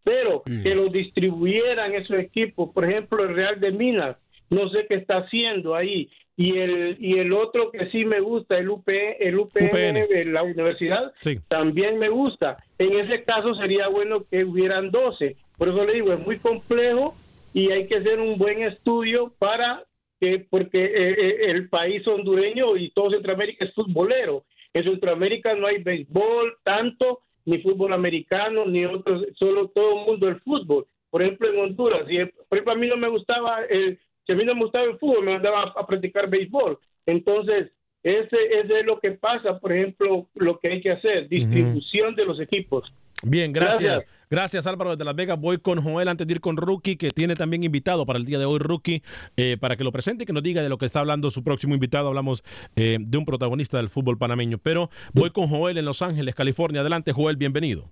[0.02, 2.70] pero que los distribuyeran esos equipos.
[2.72, 4.16] Por ejemplo, el Real de Minas,
[4.50, 6.10] no sé qué está haciendo ahí
[6.42, 10.42] y el y el otro que sí me gusta el UP el UPN, de la
[10.42, 11.12] universidad
[11.46, 12.56] también me gusta.
[12.78, 17.14] En ese caso sería bueno que hubieran 12 por eso le digo es muy complejo
[17.54, 19.84] y hay que hacer un buen estudio para
[20.20, 24.44] que porque eh, eh, el país hondureño y todo Centroamérica es futbolero.
[24.74, 30.28] En Centroamérica no hay béisbol tanto ni fútbol americano ni otros solo todo el mundo
[30.28, 30.86] el fútbol.
[31.08, 34.36] Por ejemplo en Honduras y por ejemplo a mí no me gustaba el si a
[34.36, 36.78] mí no me gustaba el fútbol, me mandaba a, practicar béisbol.
[37.06, 37.70] Entonces,
[38.02, 42.40] ese, es lo que pasa, por ejemplo, lo que hay que hacer, distribución de los
[42.40, 42.92] equipos.
[43.24, 44.04] Bien, gracias.
[44.28, 44.66] gracias.
[44.66, 45.38] Álvaro de Las Vegas.
[45.40, 48.38] Voy con Joel antes de ir con Rookie, que tiene también invitado para el día
[48.38, 49.02] de hoy, Rookie,
[49.36, 51.44] eh, para que lo presente y que nos diga de lo que está hablando su
[51.44, 52.08] próximo invitado.
[52.08, 52.42] Hablamos
[52.74, 54.58] eh, de un protagonista del fútbol panameño.
[54.58, 56.80] Pero voy con Joel en Los Ángeles, California.
[56.80, 57.84] Adelante, Joel, bienvenido.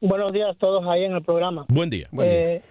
[0.00, 1.66] Buenos días a todos ahí en el programa.
[1.68, 2.08] Buen día.
[2.10, 2.38] Buen día.
[2.38, 2.62] Eh,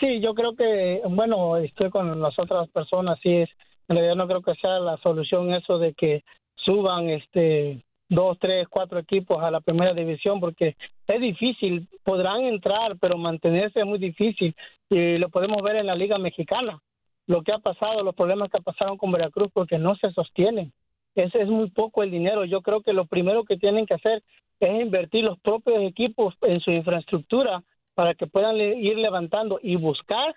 [0.00, 3.48] Sí, yo creo que, bueno, estoy con las otras personas, sí, es,
[3.88, 6.24] en realidad no creo que sea la solución eso de que
[6.56, 10.76] suban este dos, tres, cuatro equipos a la primera división porque
[11.06, 14.54] es difícil, podrán entrar, pero mantenerse es muy difícil
[14.90, 16.80] y lo podemos ver en la Liga Mexicana,
[17.26, 20.72] lo que ha pasado, los problemas que pasaron con Veracruz porque no se sostienen.
[21.14, 22.44] Ese es muy poco el dinero.
[22.44, 24.22] Yo creo que lo primero que tienen que hacer
[24.60, 27.62] es invertir los propios equipos en su infraestructura
[27.98, 30.36] para que puedan ir levantando y buscar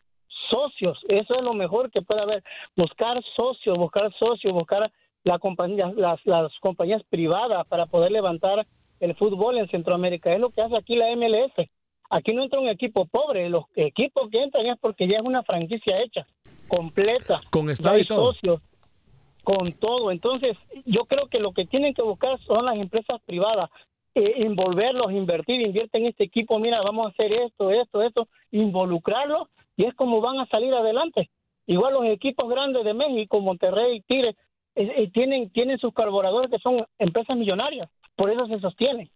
[0.49, 2.43] socios, eso es lo mejor que puede haber,
[2.75, 4.91] buscar socios, buscar socios, buscar
[5.23, 8.65] la compañía, las, las compañías privadas para poder levantar
[8.99, 10.33] el fútbol en Centroamérica.
[10.33, 11.53] Es lo que hace aquí la MLS.
[12.09, 15.43] Aquí no entra un equipo pobre, los equipos que entran es porque ya es una
[15.43, 16.25] franquicia hecha,
[16.67, 17.41] completa.
[17.51, 18.33] Con estadio y todo.
[18.33, 18.61] socios,
[19.43, 20.09] con todo.
[20.09, 23.69] Entonces, yo creo que lo que tienen que buscar son las empresas privadas,
[24.13, 29.47] eh, envolverlos, invertir, invierte en este equipo, mira, vamos a hacer esto, esto, esto, involucrarlos
[29.77, 31.29] y es como van a salir adelante.
[31.65, 34.35] Igual los equipos grandes de México, Monterrey, Tigres,
[34.75, 39.09] eh, eh, tienen, tienen sus carburadores que son empresas millonarias, por eso se sostienen.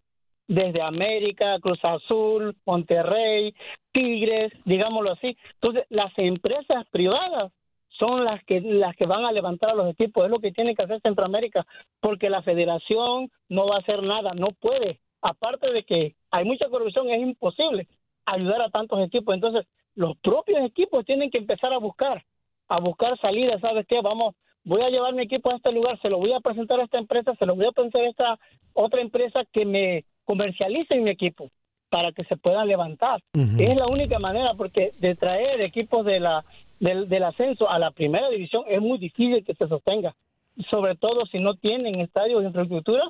[0.48, 3.54] Desde América, Cruz Azul, Monterrey,
[3.92, 5.36] Tigres, digámoslo así.
[5.56, 7.52] Entonces, las empresas privadas
[8.00, 10.26] son las que las que van a levantar a los equipos.
[10.26, 11.66] Es lo que tiene que hacer Centroamérica,
[12.00, 15.00] porque la federación no va a hacer nada, no puede.
[15.22, 17.88] Aparte de que hay mucha corrupción, es imposible
[18.26, 19.34] ayudar a tantos equipos.
[19.34, 19.66] Entonces,
[19.96, 22.24] los propios equipos tienen que empezar a buscar,
[22.68, 23.62] a buscar salidas.
[23.62, 24.02] ¿Sabes qué?
[24.02, 26.84] Vamos, voy a llevar mi equipo a este lugar, se lo voy a presentar a
[26.84, 28.40] esta empresa, se lo voy a presentar a esta
[28.74, 31.50] otra empresa que me comercialice mi equipo
[31.90, 33.22] para que se puedan levantar.
[33.34, 36.44] Es la única manera, porque de traer equipos de la
[36.80, 40.16] del, del ascenso a la primera división es muy difícil que se sostenga.
[40.72, 43.04] Sobre todo si no tienen estadios de infraestructura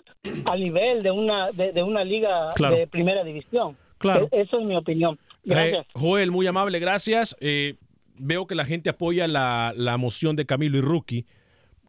[0.45, 2.76] a nivel de una de, de una liga Claro.
[2.76, 3.78] de primera división.
[3.99, 4.28] Claro.
[4.32, 5.20] E- Eso es mi opinión.
[5.43, 5.86] Gracias.
[5.86, 7.36] Eh, Joel, muy amable, gracias.
[7.39, 7.76] Eh,
[8.18, 11.26] veo que la gente apoya la, la moción de Camilo y Rookie,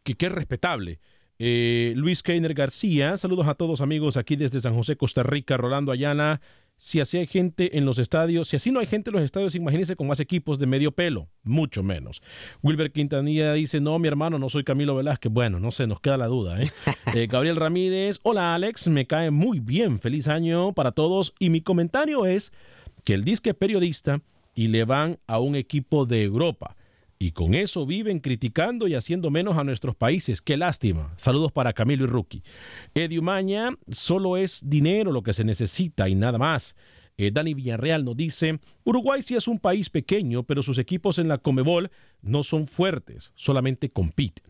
[0.03, 0.99] que, que es respetable.
[1.39, 5.91] Eh, Luis Keiner García, saludos a todos amigos aquí desde San José, Costa Rica, Rolando
[5.91, 6.39] Ayana.
[6.79, 9.55] Si así hay gente en los estadios, si así no hay gente en los estadios,
[9.55, 12.21] imagínense con más equipos de medio pelo, mucho menos.
[12.61, 15.31] Wilber Quintanilla dice, no, mi hermano, no soy Camilo Velázquez.
[15.31, 16.61] Bueno, no sé, nos queda la duda.
[16.61, 16.71] ¿eh?
[17.15, 21.33] Eh, Gabriel Ramírez, hola Alex, me cae muy bien, feliz año para todos.
[21.39, 22.51] Y mi comentario es
[23.03, 24.21] que el disque es periodista
[24.53, 26.75] y le van a un equipo de Europa.
[27.19, 30.41] Y con eso viven criticando y haciendo menos a nuestros países.
[30.41, 31.13] Qué lástima.
[31.17, 32.43] Saludos para Camilo y Rookie.
[32.93, 36.75] Eddie Umaña, solo es dinero lo que se necesita y nada más.
[37.17, 41.27] Eh, Dani Villarreal nos dice, Uruguay sí es un país pequeño, pero sus equipos en
[41.27, 41.89] la Comebol
[42.21, 44.45] no son fuertes, solamente compiten.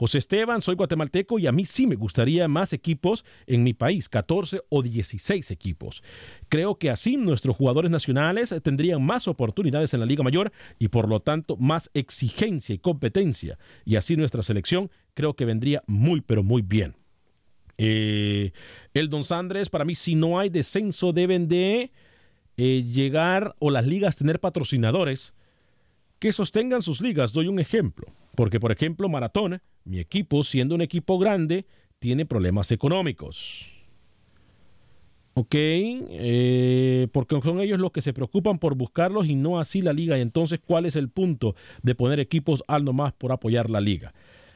[0.00, 4.08] José Esteban, soy guatemalteco y a mí sí me gustaría más equipos en mi país,
[4.08, 6.02] 14 o 16 equipos.
[6.48, 11.06] Creo que así nuestros jugadores nacionales tendrían más oportunidades en la Liga Mayor y por
[11.06, 13.58] lo tanto más exigencia y competencia.
[13.84, 16.96] Y así nuestra selección creo que vendría muy pero muy bien.
[17.76, 18.52] Eh,
[18.94, 21.92] el Don Sandres, para mí, si no hay descenso, deben de
[22.56, 25.34] eh, llegar o las ligas tener patrocinadores
[26.20, 27.32] que sostengan sus ligas.
[27.32, 28.06] Doy un ejemplo.
[28.36, 31.66] Porque, por ejemplo, Maratón, mi equipo, siendo un equipo grande,
[31.98, 33.66] tiene problemas económicos.
[35.34, 39.92] Ok, eh, porque son ellos los que se preocupan por buscarlos y no así la
[39.92, 40.18] liga.
[40.18, 44.12] Y entonces, ¿cuál es el punto de poner equipos al nomás por apoyar la liga?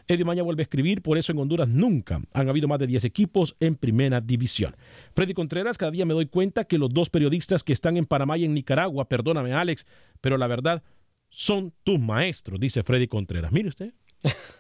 [0.07, 3.05] Eddie Maña vuelve a escribir, por eso en Honduras nunca han habido más de 10
[3.05, 4.77] equipos en primera división.
[5.15, 8.37] Freddy Contreras, cada día me doy cuenta que los dos periodistas que están en Panamá
[8.37, 9.87] y en Nicaragua, perdóname Alex,
[10.21, 10.83] pero la verdad
[11.37, 13.51] son tus maestros, dice Freddy Contreras.
[13.53, 13.93] Mire usted,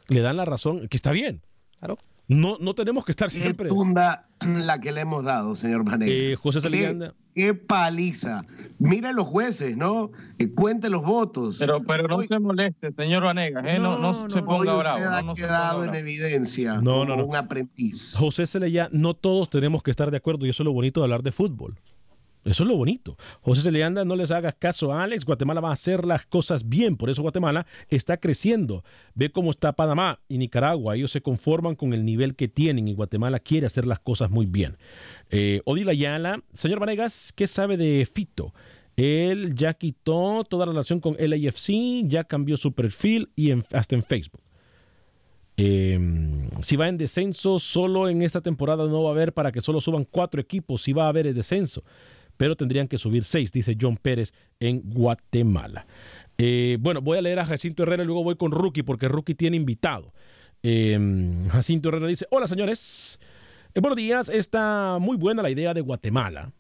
[0.09, 1.43] le dan la razón, que está bien.
[1.79, 1.99] Claro.
[2.27, 3.68] No, no tenemos que estar Qué siempre.
[3.68, 6.14] tunda la que le hemos dado, señor Vanegas.
[6.14, 7.14] Eh, José Qué- Zelillanda.
[7.35, 8.47] Qué paliza.
[8.79, 10.11] Mira los jueces, ¿no?
[10.39, 11.57] Eh, cuente los votos.
[11.59, 13.79] Pero, pero no se moleste, señor Vanegas, ¿eh?
[13.79, 14.99] no, no, se ponga Hoy bravo.
[14.99, 17.27] usted no, ha no quedado en evidencia No, como no, no.
[17.27, 18.14] un aprendiz.
[18.16, 21.05] José Celaya, no todos tenemos que estar de acuerdo y eso es lo bonito de
[21.05, 21.79] hablar de fútbol.
[22.45, 23.16] Eso es lo bonito.
[23.40, 25.24] José Celeanda, no les hagas caso a Alex.
[25.24, 26.97] Guatemala va a hacer las cosas bien.
[26.97, 28.84] Por eso Guatemala está creciendo.
[29.14, 30.97] Ve cómo está Panamá y Nicaragua.
[30.97, 34.47] Ellos se conforman con el nivel que tienen y Guatemala quiere hacer las cosas muy
[34.47, 34.76] bien.
[35.30, 38.53] Eh, Odila Ayala, señor Vanegas, ¿qué sabe de Fito?
[38.97, 44.40] Él ya quitó toda relación con LAFC, ya cambió su perfil y hasta en Facebook.
[45.57, 45.99] Eh,
[46.62, 49.80] si va en descenso, solo en esta temporada no va a haber para que solo
[49.80, 50.82] suban cuatro equipos.
[50.82, 51.84] Si va a haber el descenso,
[52.37, 55.87] pero tendrían que subir seis, dice John Pérez en Guatemala.
[56.39, 59.35] Eh, bueno, voy a leer a Jacinto Herrera y luego voy con Rookie porque Rookie
[59.35, 60.12] tiene invitado.
[60.62, 60.99] Eh,
[61.51, 63.18] Jacinto Herrera dice: Hola señores,
[63.74, 64.28] Eh, buenos días.
[64.28, 66.53] Está muy buena la idea de Guatemala,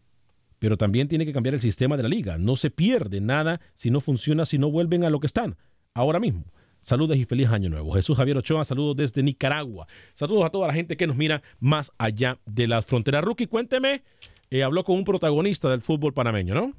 [0.58, 2.38] pero también tiene que cambiar el sistema de la liga.
[2.38, 5.56] No se pierde nada si no funciona, si no vuelven a lo que están
[5.94, 6.44] ahora mismo.
[6.82, 7.94] Saludos y feliz año nuevo.
[7.94, 9.86] Jesús Javier Ochoa, saludos desde Nicaragua.
[10.12, 13.24] Saludos a toda la gente que nos mira más allá de las fronteras.
[13.24, 14.02] Rookie, cuénteme,
[14.54, 16.72] eh, habló con un protagonista del fútbol panameño, ¿no?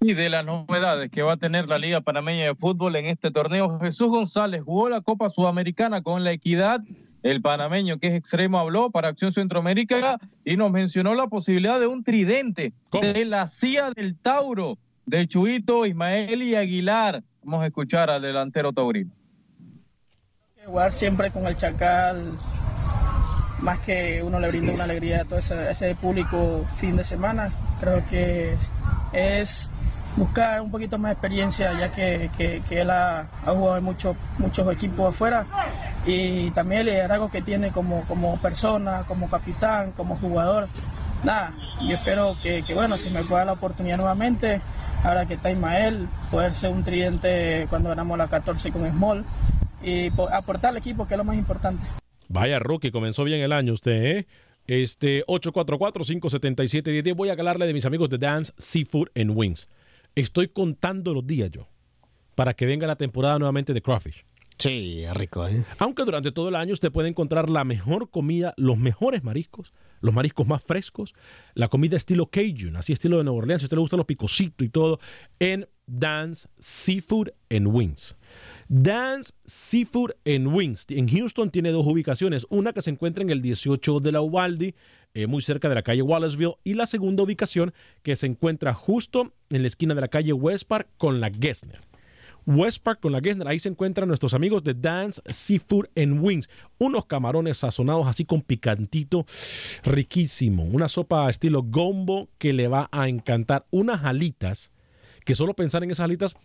[0.00, 3.30] Y de las novedades que va a tener la Liga Panameña de Fútbol en este
[3.30, 6.80] torneo, Jesús González jugó la Copa Sudamericana con la Equidad.
[7.22, 11.86] El panameño que es extremo habló para Acción Centroamérica y nos mencionó la posibilidad de
[11.86, 14.78] un tridente de la CIA del Tauro.
[15.06, 17.22] de Chuito, Ismael y Aguilar.
[17.42, 19.12] Vamos a escuchar al delantero taurino.
[20.66, 22.36] Jugar siempre con el Chacal,
[23.60, 27.50] más que uno le brinda una alegría a todo ese, público fin de semana,
[27.80, 28.56] creo que
[29.12, 29.70] es,
[30.16, 33.84] buscar un poquito más de experiencia, ya que, que, que él ha, ha, jugado en
[33.84, 35.46] muchos muchos equipos afuera
[36.06, 40.68] y también el liderazgo que tiene como, como persona, como capitán, como jugador.
[41.24, 41.52] Nada,
[41.82, 44.60] yo espero que, que, bueno, si me pueda la oportunidad nuevamente,
[45.02, 49.24] ahora que está Ismael, poder ser un tridente cuando ganamos la 14 con Small
[49.82, 51.86] y aportar al equipo, que es lo más importante.
[52.28, 54.26] Vaya rookie, comenzó bien el año usted, ¿eh?
[54.66, 57.16] Este 844-577-10.
[57.16, 59.66] Voy a hablarle de mis amigos de Dance Seafood and Wings.
[60.14, 61.68] Estoy contando los días yo
[62.34, 64.24] para que venga la temporada nuevamente de Crawfish.
[64.58, 65.64] Sí, rico, ¿eh?
[65.78, 70.12] Aunque durante todo el año usted puede encontrar la mejor comida, los mejores mariscos, los
[70.12, 71.14] mariscos más frescos,
[71.54, 74.06] la comida estilo Cajun, así estilo de Nueva Orleans, si a usted le gustan los
[74.06, 74.98] picositos y todo,
[75.38, 78.16] en Dance Seafood and Wings.
[78.68, 83.40] Dance Seafood and Wings en Houston tiene dos ubicaciones, una que se encuentra en el
[83.40, 84.74] 18 de la Uvalde,
[85.14, 89.32] eh, muy cerca de la calle Wallaceville, y la segunda ubicación que se encuentra justo
[89.48, 91.80] en la esquina de la calle West Park con la Gessner.
[92.44, 93.48] West Park con la Gessner.
[93.48, 96.48] Ahí se encuentran nuestros amigos de Dance Seafood and Wings.
[96.78, 99.24] Unos camarones sazonados así con picantito,
[99.82, 100.64] riquísimo.
[100.64, 103.66] Una sopa estilo gombo que le va a encantar.
[103.70, 104.72] Unas alitas,
[105.24, 106.36] que solo pensar en esas alitas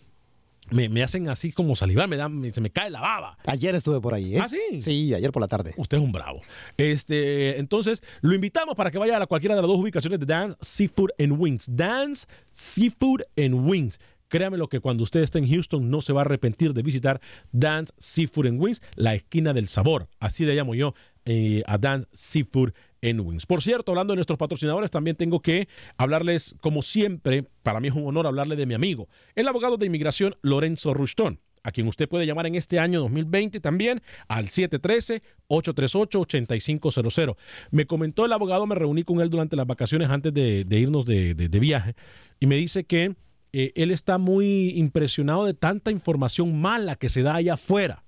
[0.74, 3.38] me, me, hacen así como salivar, me dan, se me cae la baba.
[3.46, 4.40] Ayer estuve por ahí, ¿eh?
[4.42, 4.82] ¿Ah, sí?
[4.82, 5.74] Sí, ayer por la tarde.
[5.78, 6.42] Usted es un bravo.
[6.78, 10.58] Este, entonces, lo invitamos para que vaya a cualquiera de las dos ubicaciones de Dance
[10.62, 11.68] Seafood and Wings.
[11.70, 14.00] Dance Seafood and Wings.
[14.28, 17.22] Créame lo que cuando usted esté en Houston no se va a arrepentir de visitar
[17.52, 20.08] Dance Seafood and Wings, la esquina del sabor.
[20.20, 20.96] Así le llamo yo
[21.26, 22.72] eh, a Dance Seafood
[23.02, 23.46] and Wings.
[23.46, 25.68] Por cierto, hablando de nuestros patrocinadores, también tengo que
[25.98, 29.86] hablarles, como siempre, para mí es un honor hablarle de mi amigo, el abogado de
[29.86, 37.38] inmigración Lorenzo Rushtón a quien usted puede llamar en este año 2020 también al 713-838-8500.
[37.72, 41.48] Me comentó el abogado, me reuní con él durante las vacaciones antes de, irnos de,
[41.62, 41.96] viaje
[42.40, 43.16] y me dice que
[43.54, 48.03] eh, él está muy impresionado de tanta información mala que se da allá afuera.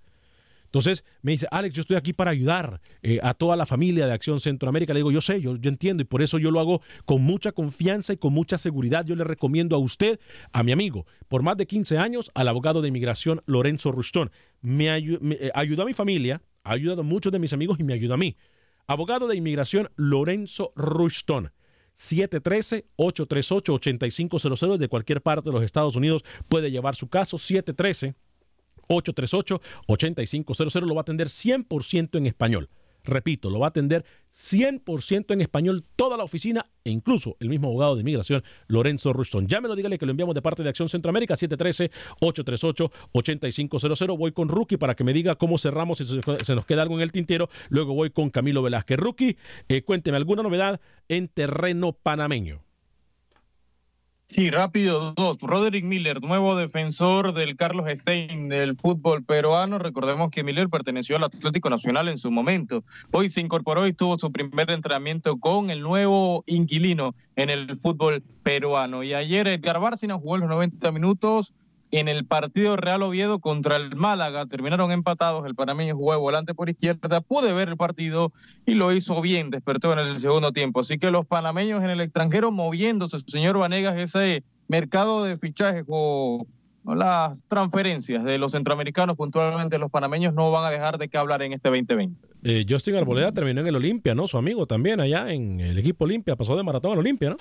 [0.75, 4.11] Entonces me dice, Alex, yo estoy aquí para ayudar eh, a toda la familia de
[4.11, 4.91] Acción Centroamérica.
[4.91, 8.11] Le digo, yo sé, yo, entiendo y por eso yo lo hago con mucha confianza
[8.11, 9.05] y con mucha seguridad.
[9.05, 10.19] Yo le recomiendo a usted,
[10.51, 14.31] a mi amigo, por más de 15 años, al abogado de inmigración Lorenzo Rustón.
[14.59, 17.85] Me, ayu eh, ayudó a mi familia, ha ayudado a muchos de mis amigos y
[17.85, 18.35] me ayuda a mí.
[18.85, 21.53] Abogado de inmigración Lorenzo Rustón.
[21.95, 28.15] 713-838-8500 de cualquier parte de los Estados Unidos puede llevar su caso 713
[28.87, 32.69] 838-8500 lo va a atender 100% en español.
[33.05, 37.67] Repito, lo va a atender 100% en español toda la oficina e incluso el mismo
[37.67, 39.47] abogado de inmigración, Lorenzo Ruston.
[39.47, 44.17] Llámelo, dígale que lo enviamos de parte de Acción Centroamérica, 713-838-8500.
[44.17, 47.01] Voy con Rookie para que me diga cómo cerramos, si se nos queda algo en
[47.01, 47.47] el tintero.
[47.69, 48.97] Luego voy con Camilo Velázquez.
[48.97, 49.37] Rookie,
[49.69, 52.63] eh, cuénteme alguna novedad en terreno panameño.
[54.27, 55.37] Sí, rápido, dos.
[55.39, 59.77] Roderick Miller, nuevo defensor del Carlos Stein del fútbol peruano.
[59.77, 62.83] Recordemos que Miller perteneció al Atlético Nacional en su momento.
[63.11, 68.23] Hoy se incorporó y tuvo su primer entrenamiento con el nuevo inquilino en el fútbol
[68.43, 69.03] peruano.
[69.03, 71.53] Y ayer Edgar Bárcena jugó los 90 minutos
[71.99, 74.45] en el partido Real Oviedo contra el Málaga.
[74.45, 75.45] Terminaron empatados.
[75.45, 77.21] El panameño jugó volante por izquierda.
[77.21, 78.33] Pude ver el partido
[78.65, 79.49] y lo hizo bien.
[79.49, 80.81] Despertó en el segundo tiempo.
[80.81, 83.19] Así que los panameños en el extranjero moviéndose.
[83.25, 86.45] Señor Vanegas, ese mercado de fichajes o
[86.93, 91.41] las transferencias de los centroamericanos, puntualmente los panameños, no van a dejar de qué hablar
[91.41, 92.27] en este 2020.
[92.43, 94.27] Eh, Justin Arboleda terminó en el Olimpia, ¿no?
[94.27, 96.35] Su amigo también allá en el equipo Olimpia.
[96.35, 97.37] Pasó de maratón al Olimpia, ¿no?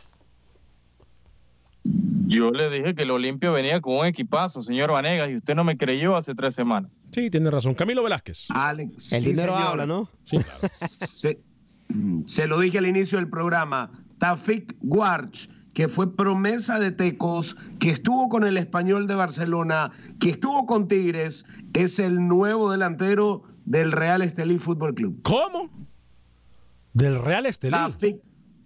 [2.27, 5.65] Yo le dije que el Olimpio venía con un equipazo, señor Vanegas, y usted no
[5.65, 6.91] me creyó hace tres semanas.
[7.13, 7.75] Sí, tiene razón.
[7.75, 8.47] Camilo Velázquez.
[8.51, 9.13] Alex.
[9.13, 9.69] El sí, dinero señor.
[9.71, 10.09] habla, ¿no?
[10.25, 10.69] Sí, claro.
[10.69, 11.41] se,
[12.27, 13.91] se lo dije al inicio del programa.
[14.19, 20.31] Tafik Guarch, que fue promesa de Tecos, que estuvo con el Español de Barcelona, que
[20.31, 21.45] estuvo con Tigres,
[21.75, 25.21] es el nuevo delantero del Real Estelí Fútbol Club.
[25.23, 25.69] ¿Cómo?
[26.93, 27.73] Del Real Estelí.
[27.73, 28.17] Tafik,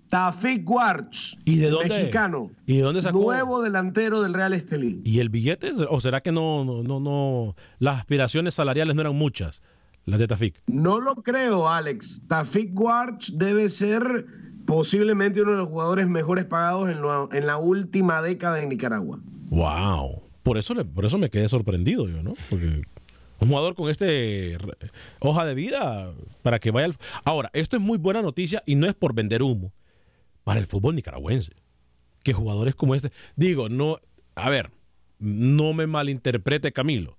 [0.09, 1.89] Tafik Guarch, ¿Y de dónde?
[1.99, 3.19] mexicano, ¿Y de dónde sacó?
[3.21, 5.01] nuevo delantero del Real Estelí.
[5.05, 5.73] ¿Y el billete?
[5.91, 9.61] ¿O será que no, no, no, no, las aspiraciones salariales no eran muchas,
[10.07, 10.63] las de Tafik?
[10.67, 12.23] No lo creo, Alex.
[12.27, 14.27] Tafik Guarch debe ser
[14.65, 19.19] posiblemente uno de los jugadores mejores pagados en, lo- en la última década en Nicaragua.
[19.51, 20.23] Wow.
[20.43, 22.35] Por eso, le- por eso me quedé sorprendido yo, ¿no?
[22.51, 22.83] Porque
[23.41, 24.57] un jugador con este
[25.21, 26.11] hoja de vida
[26.43, 26.97] para que vaya al...
[27.25, 29.73] Ahora, esto es muy buena noticia y no es por vender humo
[30.49, 31.53] para el fútbol nicaragüense.
[32.25, 33.99] Que jugadores como este, digo, no
[34.35, 34.71] a ver,
[35.19, 37.19] no me malinterprete Camilo.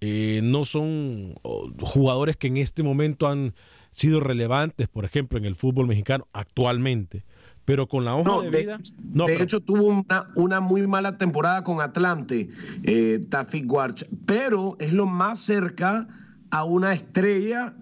[0.00, 1.34] Eh, no son
[1.78, 3.54] jugadores que en este momento han
[3.92, 7.24] sido relevantes, por ejemplo, en el fútbol mexicano actualmente.
[7.64, 8.80] Pero con la hoja No, de, de, vida.
[9.24, 12.48] de hecho, tuvo una, una muy mala temporada con Atlante,
[12.82, 16.08] eh, Tafik Warch, pero es lo más cerca
[16.50, 17.76] a una estrella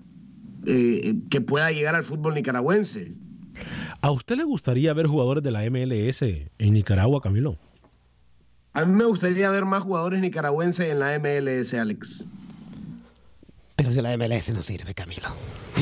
[0.67, 3.22] eh, que pueda llegar al fútbol nicaragüense.
[4.01, 7.59] ¿A usted le gustaría ver jugadores de la MLS en Nicaragua, Camilo?
[8.75, 12.27] A mí me gustaría ver más jugadores nicaragüenses en la MLS, Alex.
[13.77, 15.29] Pero si la MLS no sirve, Camilo.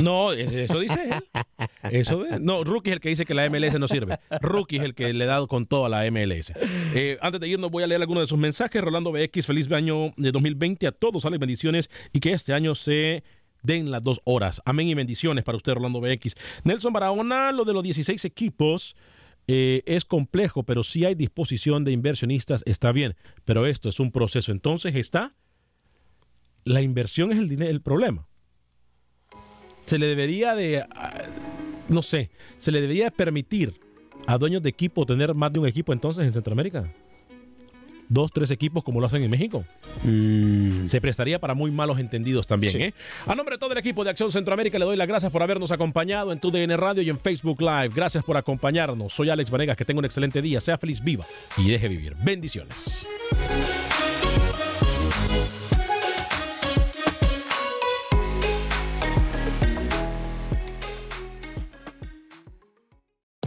[0.02, 1.42] No, eso dice él.
[1.90, 2.40] Eso es.
[2.40, 4.18] No, Rookie es el que dice que la MLS no sirve.
[4.40, 6.52] Rookie es el que le ha dado con todo a la MLS.
[6.94, 8.82] Eh, antes de irnos, voy a leer algunos de sus mensajes.
[8.82, 11.22] Rolando BX, feliz año de 2020 a todos.
[11.22, 13.22] Salen bendiciones y que este año se
[13.62, 14.60] den las dos horas.
[14.64, 16.34] Amén y bendiciones para usted, Rolando BX.
[16.64, 18.96] Nelson Barahona, lo de los 16 equipos.
[19.46, 23.16] eh, es complejo, pero si hay disposición de inversionistas, está bien.
[23.44, 24.52] Pero esto es un proceso.
[24.52, 25.34] Entonces está.
[26.64, 28.30] La inversión es el, dinero, el problema
[29.90, 31.12] se le debería de, ah,
[31.88, 33.80] no sé, se le debería de permitir
[34.28, 36.92] a dueños de equipo tener más de un equipo entonces en Centroamérica.
[38.10, 39.64] Dos, tres equipos como lo hacen en México.
[40.02, 42.80] Se prestaría para muy malos entendidos también.
[42.80, 42.94] ¿eh?
[43.24, 45.70] A nombre de todo el equipo de Acción Centroamérica le doy las gracias por habernos
[45.70, 47.90] acompañado en tu DN Radio y en Facebook Live.
[47.94, 49.12] Gracias por acompañarnos.
[49.12, 50.60] Soy Alex Vanegas, que tenga un excelente día.
[50.60, 51.24] Sea feliz, viva
[51.56, 52.16] y deje vivir.
[52.24, 53.06] Bendiciones.